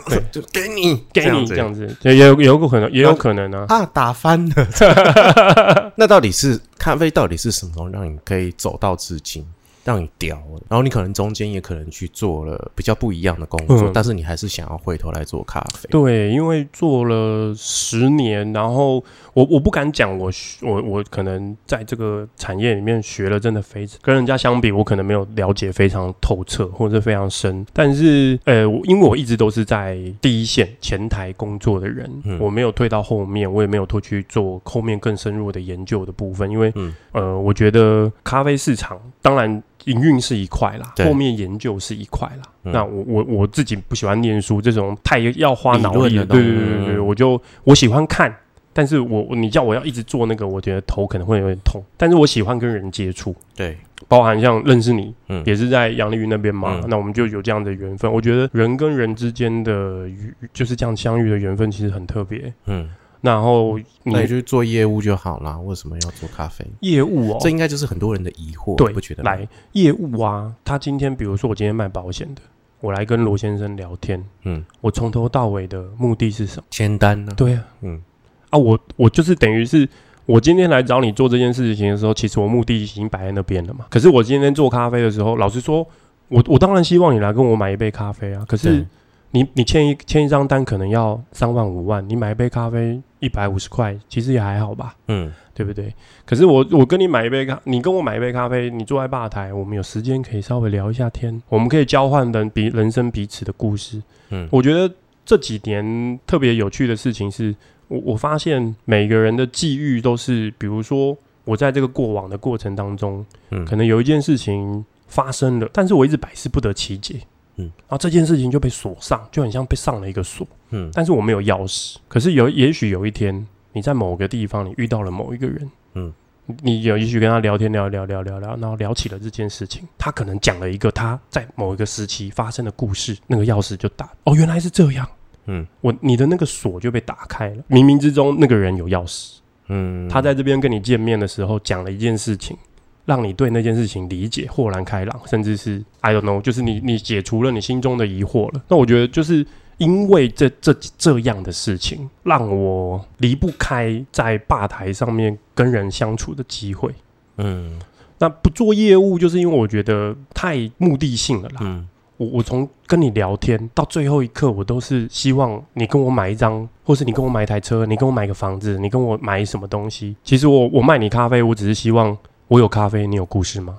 [0.09, 3.67] 对，就给你，给你子这样子，也也有也有可能，也有可能啊。
[3.69, 5.93] 啊，打翻了。
[5.97, 7.11] 那到底是咖啡？
[7.11, 9.45] 到底是什么让你可以走到至今，
[9.85, 10.63] 让你屌了？
[10.69, 15.89] 然后你可能中间也可能去做了比较不一样的工作，嗯但是你还是想要回头来做咖啡。
[15.91, 19.03] 对，因为做了十年，然后
[19.35, 39.63] 我我不敢讲我我我可能在这个产业里面学了真的非跟人家相比，我可能没有了解非常透彻或者是非常深，但是呃，因为我一直都是在第一线前台工作的人，嗯我没有退到后面，我也没有退去做后面更深入的研究的部分，因为、嗯呃，我觉得咖啡市场当然。
[39.85, 41.07] 营运是一块啦，对。
[41.07, 42.43] 后面研究是一块啦。
[42.65, 42.73] 嗯。
[42.73, 47.07] 那我我我自己不喜欢念书，这种太要花脑力的，对西对对对，嗯。
[47.07, 48.35] 我就我喜欢看，
[48.73, 51.83] 但是我我你叫我要一直做那个，我觉得头可能会有点痛。
[51.97, 53.77] 但是我喜欢跟人接触，对，
[54.09, 55.43] 包含像认识你，嗯。
[55.45, 56.85] 也是在杨丽云那边嘛，嗯。
[56.89, 58.13] 那我们就有这样的缘分。
[58.13, 62.53] 我觉得人跟人之间的遇就是这样相遇的缘分，其实很特别。
[62.67, 62.89] 嗯，
[63.23, 66.67] 然后你那你就做业务就好啦，为什么要做咖啡？
[66.81, 69.23] 业务哦，这应该就是很多人的疑惑，对不觉得？
[69.23, 72.43] 来业务啊，他今天比如说我今天卖保险的，
[72.81, 76.65] 我来跟罗先生聊天，嗯，我从头到尾的目的是什么？
[76.69, 77.33] 签单呢？
[77.37, 78.03] 对啊，嗯
[78.51, 79.89] 啊，我我就是等于是
[80.27, 83.87] 我今天来找你做这件事情的时候，其实我目的已经摆在那边了嘛。
[83.89, 85.87] 可是我今天做咖啡的时候，老实说，
[86.27, 88.45] 我我当然希望你来跟我买一杯咖啡啊。
[88.49, 88.87] 可是对
[89.33, 94.95] 你你签一签一张单可能要三万五万，你买一杯咖啡一百五十块，其实也还好吧。
[95.09, 95.95] 嗯对不对？
[96.25, 104.03] 可是我我跟你买一杯咖，你跟我买一杯咖啡，你坐在吧台，我们有时间可以稍微聊一下天，我们可以交换人彼人生彼此的故事。
[104.31, 104.91] 嗯我觉得
[105.27, 107.55] 这几年特别有趣的事情是，
[107.89, 111.15] 我我发现每个人的际遇都是，比如说
[111.45, 117.17] 我在这个过往的过程当中，嗯可能有一件事情发生了，但是我一直百思不得其解。
[117.63, 120.47] 嗯然后这件事情就被锁上，就很像被上了一个锁。
[120.71, 121.97] 嗯但是我没有钥匙。
[122.09, 126.13] 可是有也许有一天，你在某个地方，你遇到了某一个人，嗯
[126.47, 135.09] 你，你有也许跟他聊天，聊聊聊聊聊，然后聊起了这件事情，他可能讲了一个他在某一个时期发生的故事，那个钥匙就打，哦，原来是这样。
[135.47, 142.57] 嗯我你的那个锁就被打开了，冥冥之中那个人有钥匙，嗯，他在这边跟你见面的时候讲了一件事情，
[143.05, 148.63] 让你对那件事情理解豁然开朗，甚至是 I don't know，就是你你解除了你心中的疑惑了。
[148.69, 149.47] 那我觉得就是
[149.79, 156.95] 因为这这这样的事情，让我离不开在吧台上面跟人相处的机会。
[157.39, 157.79] 嗯
[158.19, 161.61] 那不做业务，就是因为我觉得太目的性了啦。
[161.63, 161.89] 嗯
[162.19, 170.15] 我我从跟你聊天到最后一刻，我都是希望你跟我买一张，或是你跟我买一台车，你跟我买个房子，你跟我买什么东西。
[170.23, 172.17] 其实我我卖你咖啡，我只是希望
[172.53, 173.79] 我有咖啡，你有故事吗？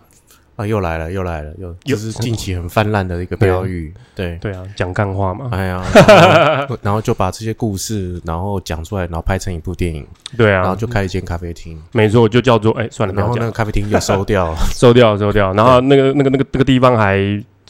[0.56, 4.36] 啊，又来了，又来了，又又就是近期很泛滥的一个标语，对。
[4.38, 5.48] 对啊，讲干话嘛。
[5.52, 10.04] 哎呀， 然后 然后就把这些故事，然后讲出来，然后拍成一部电影，
[10.36, 14.58] 对啊，然后就开一间咖啡厅，没错，就叫做哎，算了，然后那个，咖啡厅就收掉了。
[14.74, 15.54] 收掉收掉。
[15.54, 17.18] 然后那个那个那个那个地方还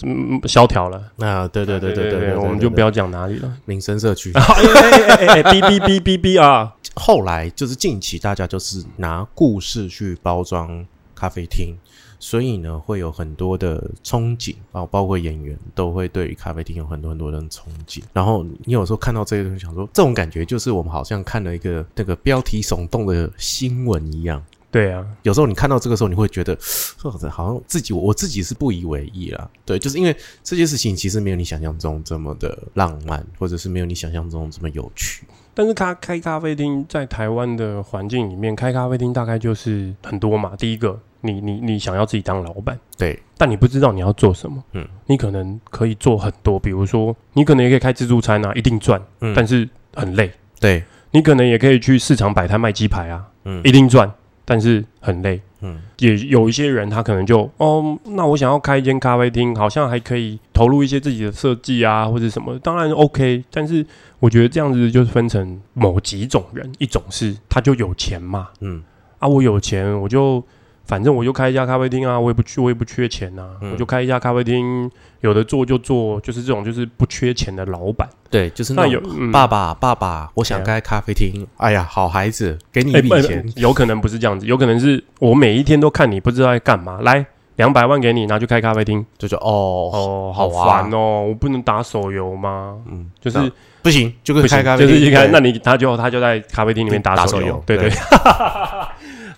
[0.03, 1.01] 嗯萧条了。
[1.19, 3.51] 啊，对对对对对对，我们就不要讲哪里了。
[3.65, 4.31] 民生社区。
[4.33, 6.73] 哎哎哎哎，哔哔哔哔哔啊！
[6.95, 10.85] 后来就是近期大家就是拿故事去包装
[11.23, 11.73] 咖啡厅，
[12.19, 18.01] 所以呢会有很多的憧憬啊，包括演员都会对于咖啡厅有很多很多的憧憬。
[18.11, 24.43] 然后你有时候看到这些东西，想说这种感觉就是我们好像看了一个那个标题耸动的新闻一样。
[24.69, 26.57] 对啊，有时候你看到这个时候，你会觉得，
[27.03, 29.49] 呃好像自己我自己是不以为意啦。
[29.63, 35.25] 对，就是因为这件事情其实没有你想象中这么的浪漫，或者是没有你想象中这么有趣。
[35.53, 40.55] 但是咖开咖啡厅在台湾的环境里面，开咖啡厅大概就是很多嘛。
[40.55, 50.31] 第一个，你你你想要自己当老板，对，但你不知道你要做什么，嗯，你可能可以做很多，比如说你可能也可以开自助餐啊，一定赚，嗯但是很累。
[50.59, 54.11] 对，你可能也可以去市场摆摊卖鸡排啊，嗯一定赚，
[54.45, 55.41] 但是很累。
[55.65, 63.41] 嗯也有一些人，他可能就哦，那我想要开一间咖啡厅，好像还可以投入一些自己的设计啊，或者什么，当然 OK。
[63.49, 63.85] 但是
[64.19, 68.83] 我觉得这样子就是分成某几种人，一种是他就有钱嘛，嗯
[69.19, 70.43] 啊，我有钱，我就
[70.85, 74.89] 反正我就开一家咖啡厅啊，我也不去，我也不缺钱啊，嗯我就开一家咖啡厅，
[75.21, 78.07] 有的做就做，就是这种就是不缺钱的老板。
[78.29, 81.47] 对，就是那那有、种嗯、爸爸爸爸，我想开咖啡厅。
[81.57, 83.53] 哎呀，好孩子，给你哎不一笔钱。
[83.55, 89.05] 有可能不是这样子，有可能是我每一天都看你不知道在干嘛，来两百万给你，拿去开咖啡厅。
[89.17, 92.75] 就说哦，哦，好好啊烦哦，我不能打手游吗？
[92.91, 93.49] 嗯，就是那
[93.81, 97.97] 不行，就跟不行开咖啡厅，就是一开，对那你他就他就在咖啡厅里面打打手游对对对。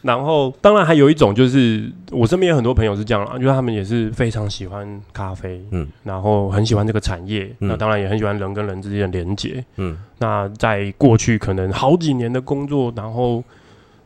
[0.05, 9.65] 然后，当然还有一种就是，我身边有很多朋友是这样啦，就是他们也是非常喜欢咖啡，嗯，然后很喜欢这个产业，嗯那当然也很喜欢人跟人之间的连接。
[9.77, 13.43] 嗯那在过去可能好几年的工作，然后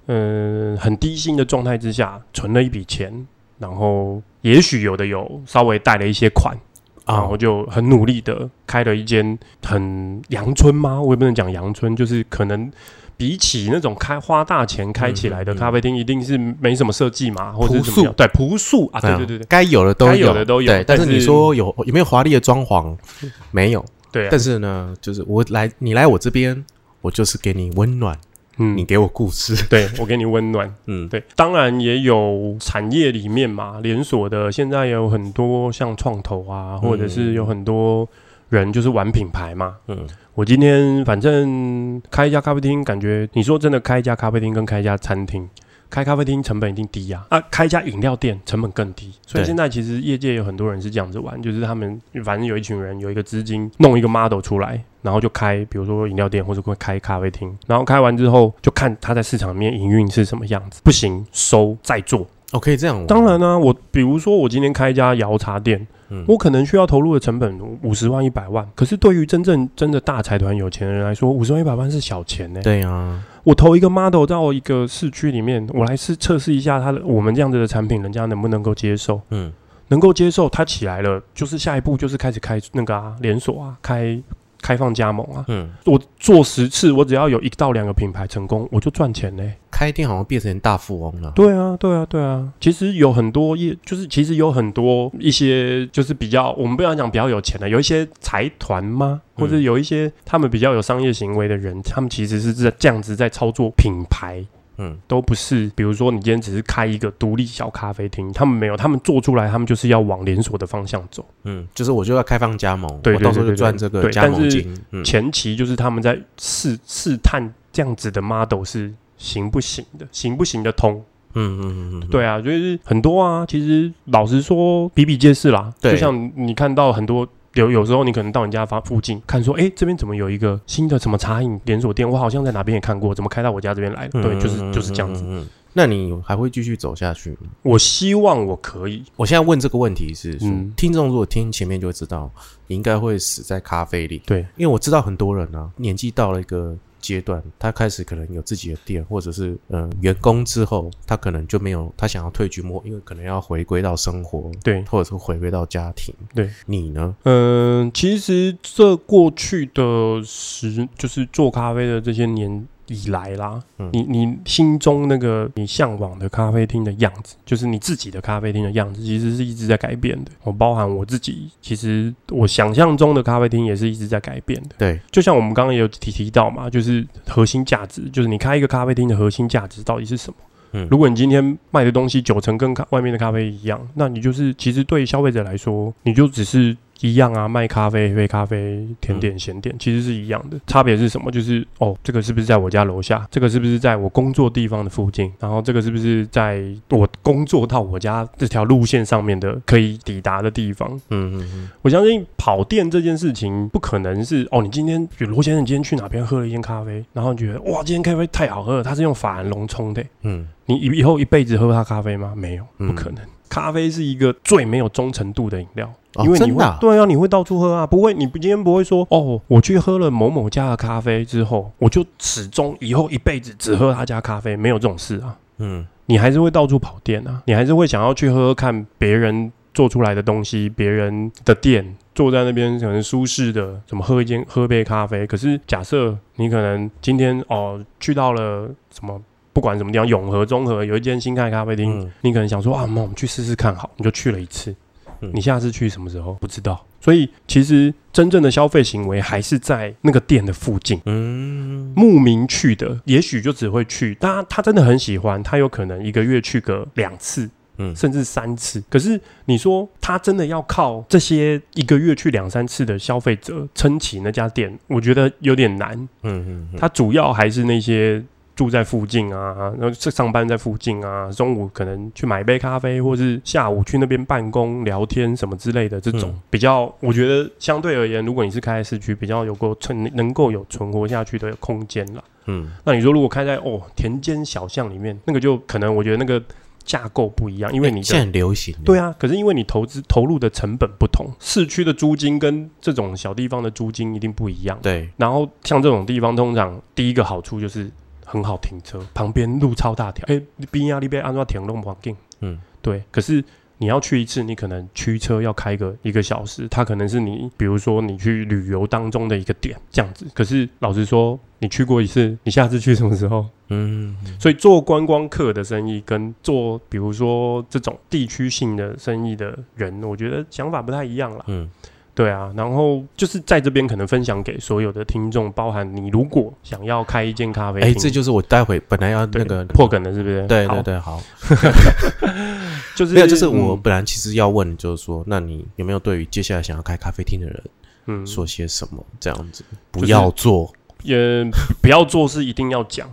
[0.08, 3.28] 嗯、很低薪的状态之下，存了一笔钱，
[3.60, 6.58] 然后也许有的有稍微贷了一些款，
[7.06, 11.00] 然啊我，就很努力的开了一间很阳春吗？
[11.02, 12.72] 我也不能讲阳春，就是可能
[13.20, 18.14] 比起那种开花大钱开起来的咖啡厅，一定是没什么设计嘛，或者是朴怎么样？
[18.16, 22.96] 对，朴素啊，对对对对该有的都该有的都有对，但是但是你说有有没有华丽的装潢？
[23.52, 23.84] 没有。
[24.10, 24.30] 对啊。
[24.32, 26.66] 但，是呢，就是我来，你来我这边，
[27.02, 28.18] 我就是给你温暖，
[28.56, 28.78] 嗯。
[28.78, 30.74] 你给我故事， 对我给你温暖。
[30.86, 38.08] 嗯，对，当然也有产业里面嘛，连锁的现在也有很多像创投啊，或者是有很多
[38.48, 39.76] 人就是玩品牌嘛。
[39.90, 40.08] 嗯
[40.40, 45.46] 我今天反正开一家咖啡厅，感觉你说真的开一家咖啡厅跟开一家餐厅，
[45.90, 49.12] 开咖啡厅成本一定低呀、啊，开一家饮料店成本更低。
[49.28, 62.26] 所以现在其实业界有很多人是这样子玩，就是他们反正有一群人有一个资金弄一个 model 出来，然后就开，比如说饮料店或者会开咖啡厅，然后开完之后就看他在市场里面营运是什么样子，不行收再做。
[62.54, 66.26] 哦，可以这样，当然呢、我比如说我今天开一家摇茶店，嗯。
[66.28, 79.22] 我可能需要投入的成本五十万、一百万，可是对于真正真的大财团有钱的人来说，五十万、一百万是小钱呢、对啊，我投一个 model 到一个市区里面，我来试测试一下他的我们这样子的产品，人家能不能够接受？
[79.30, 79.52] 嗯。
[79.92, 84.22] 能够接受，它起来了，就是下一步就是开始开那个啊连锁啊，开
[84.62, 85.44] 开放加盟啊。
[85.48, 92.52] 嗯，我做十次，我只要有一到两个品牌成功，我就赚钱嘞、开店好像变成大富翁了，对啊，对啊，对啊。
[92.60, 99.22] 其实有很多业，就是其实有很多一些，就是比较我们不要讲比较有钱的，有一些财团吗？
[99.36, 104.46] 或者嗯有一些他们比较有商业行为的人，他们其实是在这样子在操作品牌。
[104.82, 111.26] 嗯都不是，比如说你今天只是开一个独立小咖啡厅，他们没有，他们做出来，他们就是要往连锁的方向走。
[111.44, 121.04] 嗯，就是我就要开放加盟，对我到时候赚这个对加盟但是前期就是他们在试试探这样子的 model 是行不行的，行不行得通。
[121.36, 123.46] 嗯嗯嗯嗯，对啊，就是很多啊。
[123.46, 125.72] 其实老实说，比比皆是啦。
[125.80, 127.28] 对就像你看到很多。
[127.56, 132.08] 有有时候你可能到你家房附近看说，哎、这边怎么有一个新的什么茶饮连锁店？
[132.08, 134.12] 我好像在哪边也看过，怎么开到我家这边来了？
[134.14, 135.24] 嗯对，就是嗯就是这样子。
[135.26, 137.50] 嗯那你还会继续走下去吗？
[137.64, 142.30] 我希望我可以，我现在问这个问题是说，嗯听众如果听前面就会知道，
[142.68, 144.22] 你应该会死在咖啡里。
[144.28, 156.14] 对，因为我知道很多人啊，年纪到了一个阶段，他开始可能有自己的店，或者是呃员工之后，他可能就没有他想要退居幕后，因为可能要回归到生活，对，或者是回归到家庭。
[156.34, 157.16] 对，你呢？
[157.24, 170.32] 嗯，其实这过去的十就是做咖啡的这些年以来啦，嗯你你心中那个你向往的咖啡厅的样子，就是你自己的咖啡厅的样子，其实是一直在改变的。
[170.44, 174.70] 我包含我自己，其实我想象中的咖啡厅也是一直在改变的。
[174.78, 180.36] 对，就像我们刚刚也有提提到嘛，就是核心价值，就是你开一个咖啡厅的核心价值到底是什么？
[180.72, 190.60] 嗯如果你今天卖的东西九成跟咖外面的咖啡一样，那你就是其实对消费者来说，你就只是一样啊，卖咖啡、黑咖啡、甜点、咸点，其实是一样的。
[190.68, 191.32] 差别是什么？
[191.32, 193.26] 就是哦，这个是不是在我家楼下？
[193.32, 195.32] 这个是不是在我工作地方的附近？
[195.40, 200.90] 然后这个是不是在我工作到我家这条路线上面的可以抵达的地方？
[201.10, 212.34] 嗯嗯嗯，我相信跑店这件事情不可能是哦，你今天比如罗先生，你今天去哪边喝了一间咖啡，然后你觉得哇，今天咖啡太好喝了，他是用法兰龙冲的，嗯你以以后一辈子喝他咖啡吗？
[212.36, 213.24] 没有，嗯不可能。
[213.50, 225.36] 咖啡是一个最没有忠诚度的饮料，哦因为你会、啊对啊，你会到处喝啊，不会，你不今天不会说哦，我去喝了某某家的咖啡之后，我就始终以后一辈子只喝他家咖啡，没有这种事啊。
[225.60, 235.28] 嗯你还是会到处跑店啊，你还是会想要去喝喝看别人做出来的东西，别人的店，坐在那边可能舒适的，怎么喝一间喝杯咖啡。
[235.28, 239.22] 可是假设你可能今天哦去到了什么。
[239.52, 244.74] 不管什么地方，永和、中和有一间新开咖啡厅，嗯你可能想说啊，那我们去试试看好，你就去了一次。
[245.22, 251.02] 嗯你下次去什么时候不知道，所以其实真正的消费行为还是在那个店的附近。
[251.06, 258.82] 嗯慕名去的，也许就只会去，他他真的很喜欢，他有可能一个月去个两次，嗯甚至三次。
[258.90, 265.96] 可是你说他真的要靠这些一个月去两三次的消费者撑起那家店，我觉得有点难。
[266.24, 268.24] 嗯嗯，他主要还是那些。
[268.60, 282.22] 住在附近啊，然后是上班在附近啊，中午可能去买杯咖啡，或是下午去那边办公聊天什么之类的，这种、嗯比较，我觉得相对而言，如果你是开在市区，比较有够存能够有存活下去的空间了。
[282.48, 286.44] 嗯那你说如果开在哦田间小巷里面，那个就可能我觉得那个
[286.84, 294.78] 架构不一样，因为你的现在很流行，对啊，可是因为你投资投入的成本不同，市区的租金跟这种小地方的租金一定不一样。
[294.82, 297.90] 对，然后像这种地方，通常第一个好处就是
[298.30, 300.40] 很好停车，旁边路超大条，哎，
[300.70, 303.02] 边压力被安装停弄环境，嗯对。
[303.10, 303.44] 可是
[303.80, 310.28] 你要去一次，你可能驱车要开个一个小时，它可能是你，比如说你去旅游当中的一个点这样子。
[310.34, 313.46] 可是老实说，你去过一次，你下次去什么时候？
[313.70, 321.44] 嗯所以做观光客的生意跟做比如说这种地区性的生意的人，我觉得想法不太一样啦。
[321.48, 321.70] 嗯
[322.20, 330.42] 对啊，然后就是在这边可能分享给所有的听众，包含你如果想要开一间咖啡哎，厅，这就是我待会本来要那个破梗的，是不是？
[330.42, 331.22] 好对对，对，好，
[332.94, 337.64] 就是没有，就是我嗯本来其实要问，就是说，那你有没有对于接下来想要开咖啡厅的人
[338.08, 338.28] 嗯。
[338.28, 339.02] 说些什么？
[339.18, 339.64] 这样子？
[339.90, 340.70] 不要做，
[341.04, 341.50] 也
[341.82, 343.10] 不要做是一定要讲，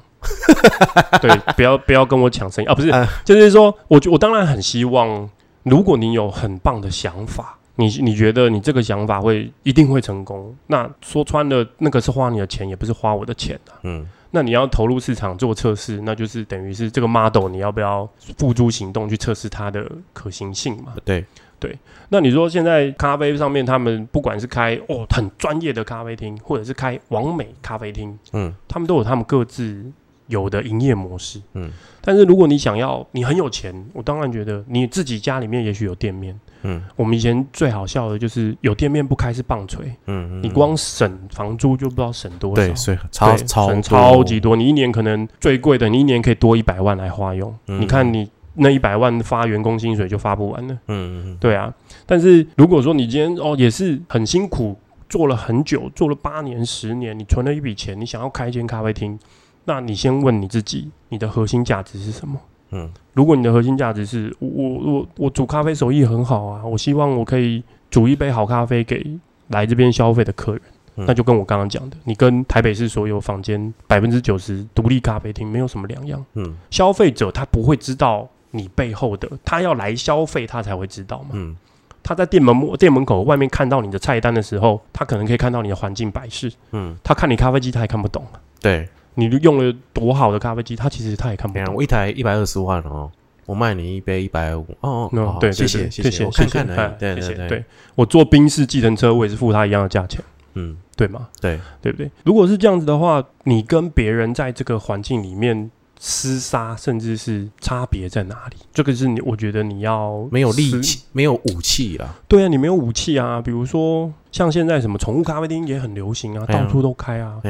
[1.22, 5.30] 对，不要不要跟我抢生意啊，不是啊，就是说，我我当然很希望，
[5.62, 13.78] 如果你有很棒的想法，你你觉得你这个想法会一定会成功，那说穿了，那个是花你的钱，也不是花我的钱啊。
[13.84, 18.06] 嗯那你要投入市场做测试，那就是等于是这个 model 你要不要
[18.36, 20.92] 付诸行动去测试它的可行性嘛？
[21.04, 21.24] 对
[21.58, 21.78] 对，
[22.10, 29.90] 那你说现在咖啡上面，他们不管是开哦很专业的咖啡厅，或者是开完美咖啡厅，嗯他们都有他们各自
[30.26, 31.40] 有的营业模式。
[31.54, 31.70] 嗯
[32.02, 36.38] 但是如果你想要，你很有钱，我当然觉得你自己家里面也许有店面。
[36.66, 42.56] 嗯我们以前最好笑的就是有店面不开是棒槌，嗯，你光省房租就不知道省多少。
[42.56, 47.54] 对，所以超超省超级多，你一年可能最贵的，你一年可以多一百万来花用。
[47.68, 50.74] 嗯你看你那一百万发员工薪水就发不完了。
[50.88, 51.72] 嗯嗯对啊，
[52.04, 54.76] 但是如果说你今天哦也是很辛苦，
[55.08, 59.18] 做了很久，做了八年、十年，你存了一笔钱，你想要开一间咖啡厅，
[59.66, 62.40] 那你先问你自己，你的核心价值是什么？
[62.70, 70.60] 嗯如果你的核心价值是我我我我煮咖啡手艺很好啊，我希望我可以煮一杯好咖啡给来这边消费的客人，
[70.96, 71.06] 嗯。
[71.06, 76.22] 那就跟我刚刚讲的，你跟台北市所有房间百分之九十独立咖啡厅没有什么两样。
[76.34, 76.54] 嗯。
[76.70, 81.30] 消费者他不会知道你背后的，他要来消费他才会知道嘛。
[81.32, 81.56] 嗯。
[82.02, 88.24] 他在店门店门口外面看到你的菜单的时候，他可能可以看到你的环境摆饰，嗯，他看你咖啡机他也看不懂，
[88.60, 91.74] 对，你用了多好的咖啡机，他其实他也看不懂。
[91.74, 93.10] 我一台一百二十万哦，
[93.46, 97.64] 我卖你一杯一百五，哦嗯哦，，对，谢谢谢谢，我看看而已，对谢谢对对，
[97.94, 100.22] 我坐宾士计程车，我也是付他一样的价钱，
[100.54, 101.28] 嗯对吗？
[101.40, 102.10] 对，对不对？
[102.24, 108.56] 如果是这样子的话，你跟别人在这个环境里面厮杀，甚至是差别在哪里？
[108.72, 113.40] 这个是你，我觉得你要没有力气，没有武器啦，对啊，你没有武器啊。
[113.40, 117.40] 比如说，像现在什么宠物咖啡厅也很流行啊，哎到处都开啊。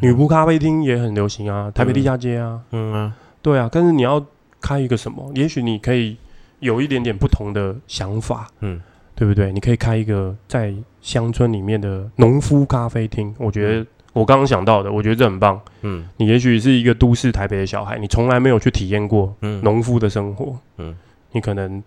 [0.00, 3.68] 女仆咖啡厅也很流行啊，台北地下街啊，嗯啊，对啊。
[3.70, 4.24] 但是你要
[4.60, 5.30] 开一个什么？
[5.34, 6.16] 也许你可以
[6.60, 8.80] 有一点点不同的想法，嗯
[9.14, 9.52] 对不对？
[9.52, 13.34] 你可以开一个在乡村里面的农夫咖啡厅。
[13.36, 15.60] 我觉得我刚刚想到的，我觉得这很棒。
[15.82, 16.06] 嗯。
[16.16, 20.94] 你也许是一个都市台北的小孩，你从来没有去体验过嗯，农夫的生活，嗯，
[21.32, 21.82] 你可能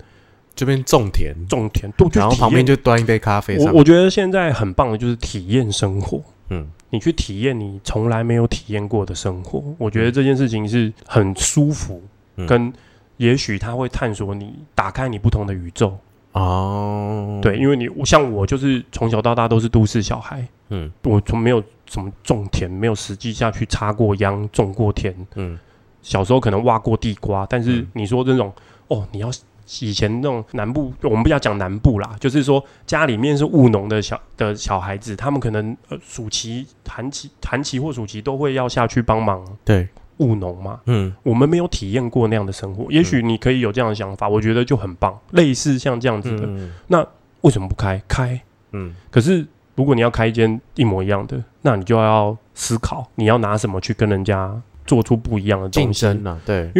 [0.55, 6.21] 这边种田，种田，都然后旁边就端一杯咖啡，我我觉得现在很棒的就是体验生活。
[6.49, 6.69] 嗯。
[6.89, 12.01] 你去体验你从来没有体验过的生活，我觉得这件事情是很舒服，
[12.35, 12.45] 嗯。
[12.45, 12.71] 跟
[13.17, 15.97] 也许它会探索你，打开你不同的宇宙。
[16.33, 20.91] 哦，对，，因为你像我就是从小到大都是都市小孩，嗯。
[21.03, 25.15] 我从没有怎么种田，没有实际下去插过秧、种过田。
[25.35, 25.57] 嗯
[26.01, 28.51] 小时候可能挖过地瓜，但是嗯你说这种
[28.89, 29.29] 哦，你要
[29.79, 40.81] 以前那种南部，我们不要讲南部啦，就是说家里面是务农的小的小孩子，他们可能呃暑期、寒期、寒期或暑期都会要下去帮忙对，务农嘛。
[40.87, 45.17] 嗯我们没有体验过那样的生活，也许你可以有这样的想法，我觉得就很棒。
[45.31, 47.07] 类似像这样子的，嗯
[47.43, 48.03] 为什么不开？
[48.09, 48.41] 开。
[48.73, 54.55] 嗯可是如果你要开一间一模一样的，那你就要思考你要拿什么去跟人家
[54.85, 55.91] 做出不一样的竞。
[55.91, 56.71] 争啊，对，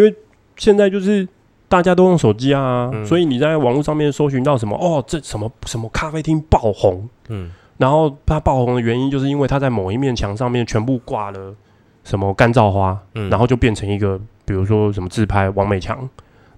[0.58, 1.28] 现在就是
[1.68, 11.56] 大家都用手机啊，嗯所以你在网络上面搜寻到什么哦，这什么什么咖啡厅爆红，嗯然后它爆红的原因就是因为它在某一面墙上面全部挂了
[12.04, 16.08] 什么干燥花，嗯，然后就变成一个比如说什么自拍王美墙，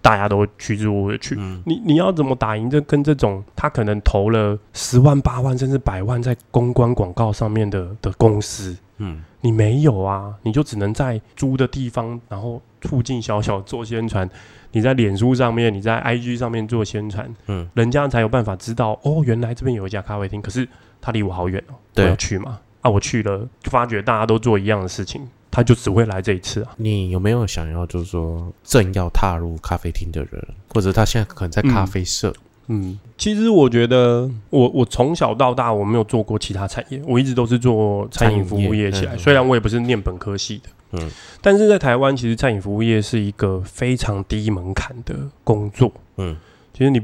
[0.05, 1.35] 大家都趋之若鹜去。
[1.39, 1.63] 嗯。
[1.65, 9.23] 你你要怎么打赢这跟这种他可能投了十万八万甚至百万在公关广告上面的的公司，嗯。
[9.41, 14.29] 你没有啊，你就只能在租的地方，然后附近小小做宣传。
[14.71, 17.67] 你在脸书上面，你在 IG 上面做宣传，嗯。
[17.73, 20.67] 人家才有办法知道哦，原来这边有一家咖啡厅，可是
[21.01, 22.59] 它离我好远哦，我要去嘛？
[22.81, 26.73] 啊，我去了，就发觉大家都做一样的事情，他就只会来这一次啊。
[26.75, 32.33] 你有没有想要就是说正要踏入咖啡厅的人，或者他现在可能在咖啡社，
[32.67, 39.15] 嗯，其实我觉得我我从小到大我没有做过其他产业，我一直都是做餐饮服务业起来。
[39.15, 41.09] 虽然我也不是念本科系的，嗯，
[41.41, 45.89] 但是在台湾其实餐饮服务业是一个非常低门槛的工作。
[46.17, 46.35] 嗯，
[46.73, 47.01] 其实你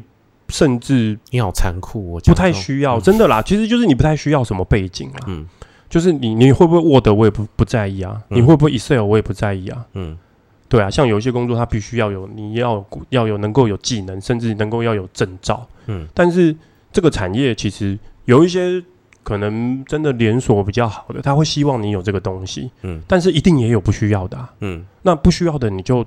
[0.50, 5.20] 甚至你好残酷，我不太需要，嗯真的啦，其实就是你不太需要什么背景啦。
[5.28, 5.48] 嗯
[5.92, 9.86] 就是你你会不会 Word 我也不不在意啊，嗯你会不会 Excel 我也不在意啊。
[9.94, 10.18] 嗯
[10.70, 15.68] 对啊，像有一些工作，它必须要有你要有要有能够有技能，甚至能够要有证照。
[15.88, 16.56] 嗯但是
[16.94, 18.82] 这个产业其实有一些
[19.22, 24.54] 可能真的连锁比较好的，他会希望你有这个东西，嗯但是一定也有不需要的、啊。
[24.62, 26.06] 嗯那不需要的你就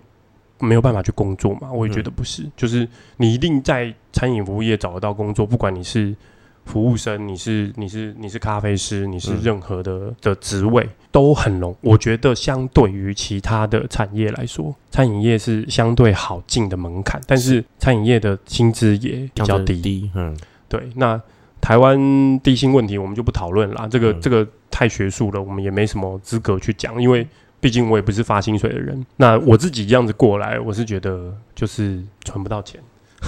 [0.60, 1.70] 没有办法去工作嘛？
[1.70, 6.16] 我也觉得不是，就是你一定在餐饮服务业找得到工作，不管你是
[6.64, 11.74] 服务生，你是你是你是咖啡师，你是嗯任何的、的职位都很容。
[11.80, 19.80] 我觉得相对于其他的产业来说，餐饮业是相对好进的门槛，但是餐饮业的薪资也比较低。
[19.80, 20.36] 低，嗯
[20.68, 21.20] 对，那
[21.60, 27.26] 台湾低薪问题我们就不讨论啦，这个、嗯这个太学术了，我们也没什么资格去讲，因为
[27.60, 29.06] 毕竟我也不是发薪水的人。
[29.16, 32.80] 那我自己这样子过来，我是觉得就是存不到钱，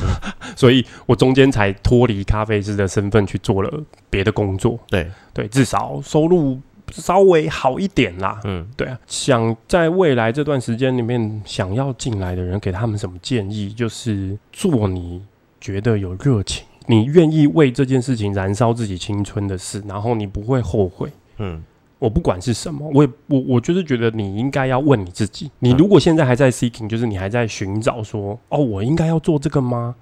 [0.57, 4.79] 所以我中间才脱离咖啡师的身份去做了别的工作。
[4.89, 6.61] 对，对，至少收入
[6.93, 8.41] 稍微好一点啦。
[8.45, 13.73] 嗯对啊，想在未来这段时间里面想要进来的人，给他们什么建议？
[13.73, 15.23] 就是做你
[15.61, 21.11] 觉得有热情，你愿意为这件事情燃烧自己青春的事，然后你不会后悔。
[21.39, 21.63] 嗯
[21.99, 29.95] 我不管是什么，我也我我就是觉得你应该要问你自己，你如果现在还在 seeking，就是你还在寻找说，哦，我应该要做这个吗？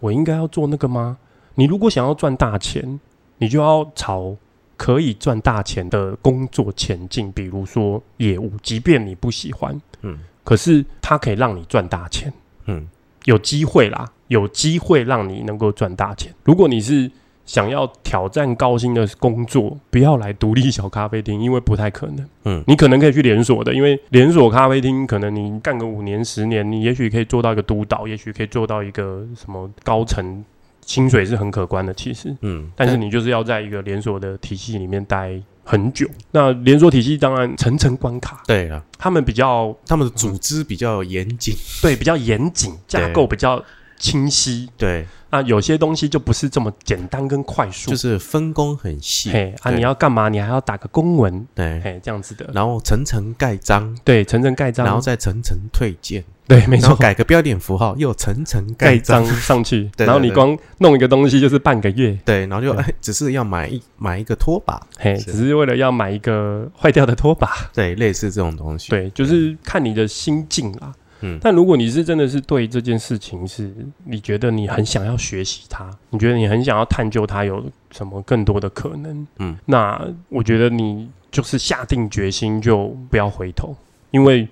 [0.00, 1.18] 我应该要做那个吗？
[1.54, 2.98] 你如果想要赚大钱，
[3.38, 4.34] 你就要朝
[4.76, 12.32] 可以赚大钱的工作前进，比如说业务，即便你不喜欢，嗯可是它可以让你赚大钱，
[12.64, 12.88] 嗯
[13.26, 16.34] 有机会啦，有机会让你能够赚大钱。
[16.42, 17.08] 如果你是
[17.44, 22.28] 想要挑战高薪的工作，不要来独立小咖啡厅，因为不太可能。
[22.44, 30.44] 嗯你可能可以去连锁的，因为连锁咖啡厅可能你干个五年、十年，你也许可以做到一个督导，也许可以做到一个什么高层，
[30.86, 31.92] 薪水是很可观的。
[31.94, 36.08] 其实，嗯，但是你就是要在一个连锁的体系里面待很久。
[36.30, 43.62] 那连锁体系当然层层关卡，对啊，他们比较他们的组织比较严谨，对比较严谨，架构比较
[44.02, 44.68] 清晰。
[44.76, 47.88] 对，那有些东西就不是这么简单跟快速。
[47.88, 50.28] 就是分工很细，嘿啊，你要干嘛？
[50.28, 52.50] 你还要打个公文，对，嘿，这样子的。
[52.52, 60.06] 然后层层盖章，对，层层盖章，然后再层层退件，对，没错，改个标点符号，又层层盖盖章章，上去， 对对对。
[60.06, 62.82] 然后你光弄一个东西就是半个月，对，然后就对。
[62.82, 67.48] 哎，只是要买一买一个拖把，嘿，只是为了要买一个坏掉的拖把。
[67.72, 70.92] 对，类似这种东西，对，就是看你的心境啦。
[71.22, 83.74] 嗯但如果你是真的是对这件事情是你觉得你很想要学习它，你觉得你很想要探究它有什么更多的可能，嗯，那我觉得你就是下定决心就不要回头，
[84.10, 84.46] 因为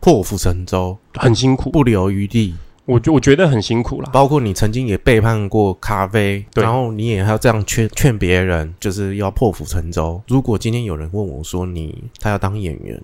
[0.00, 2.54] 破釜沉舟，很辛苦，不留余地。
[2.84, 4.10] 我就我觉得很辛苦啦。
[4.12, 10.20] 包括你曾经也背叛过咖啡，对然后你也要这样劝劝别人，就是要破釜沉舟。
[10.26, 13.00] 如果今天有人问我说你他要当演员，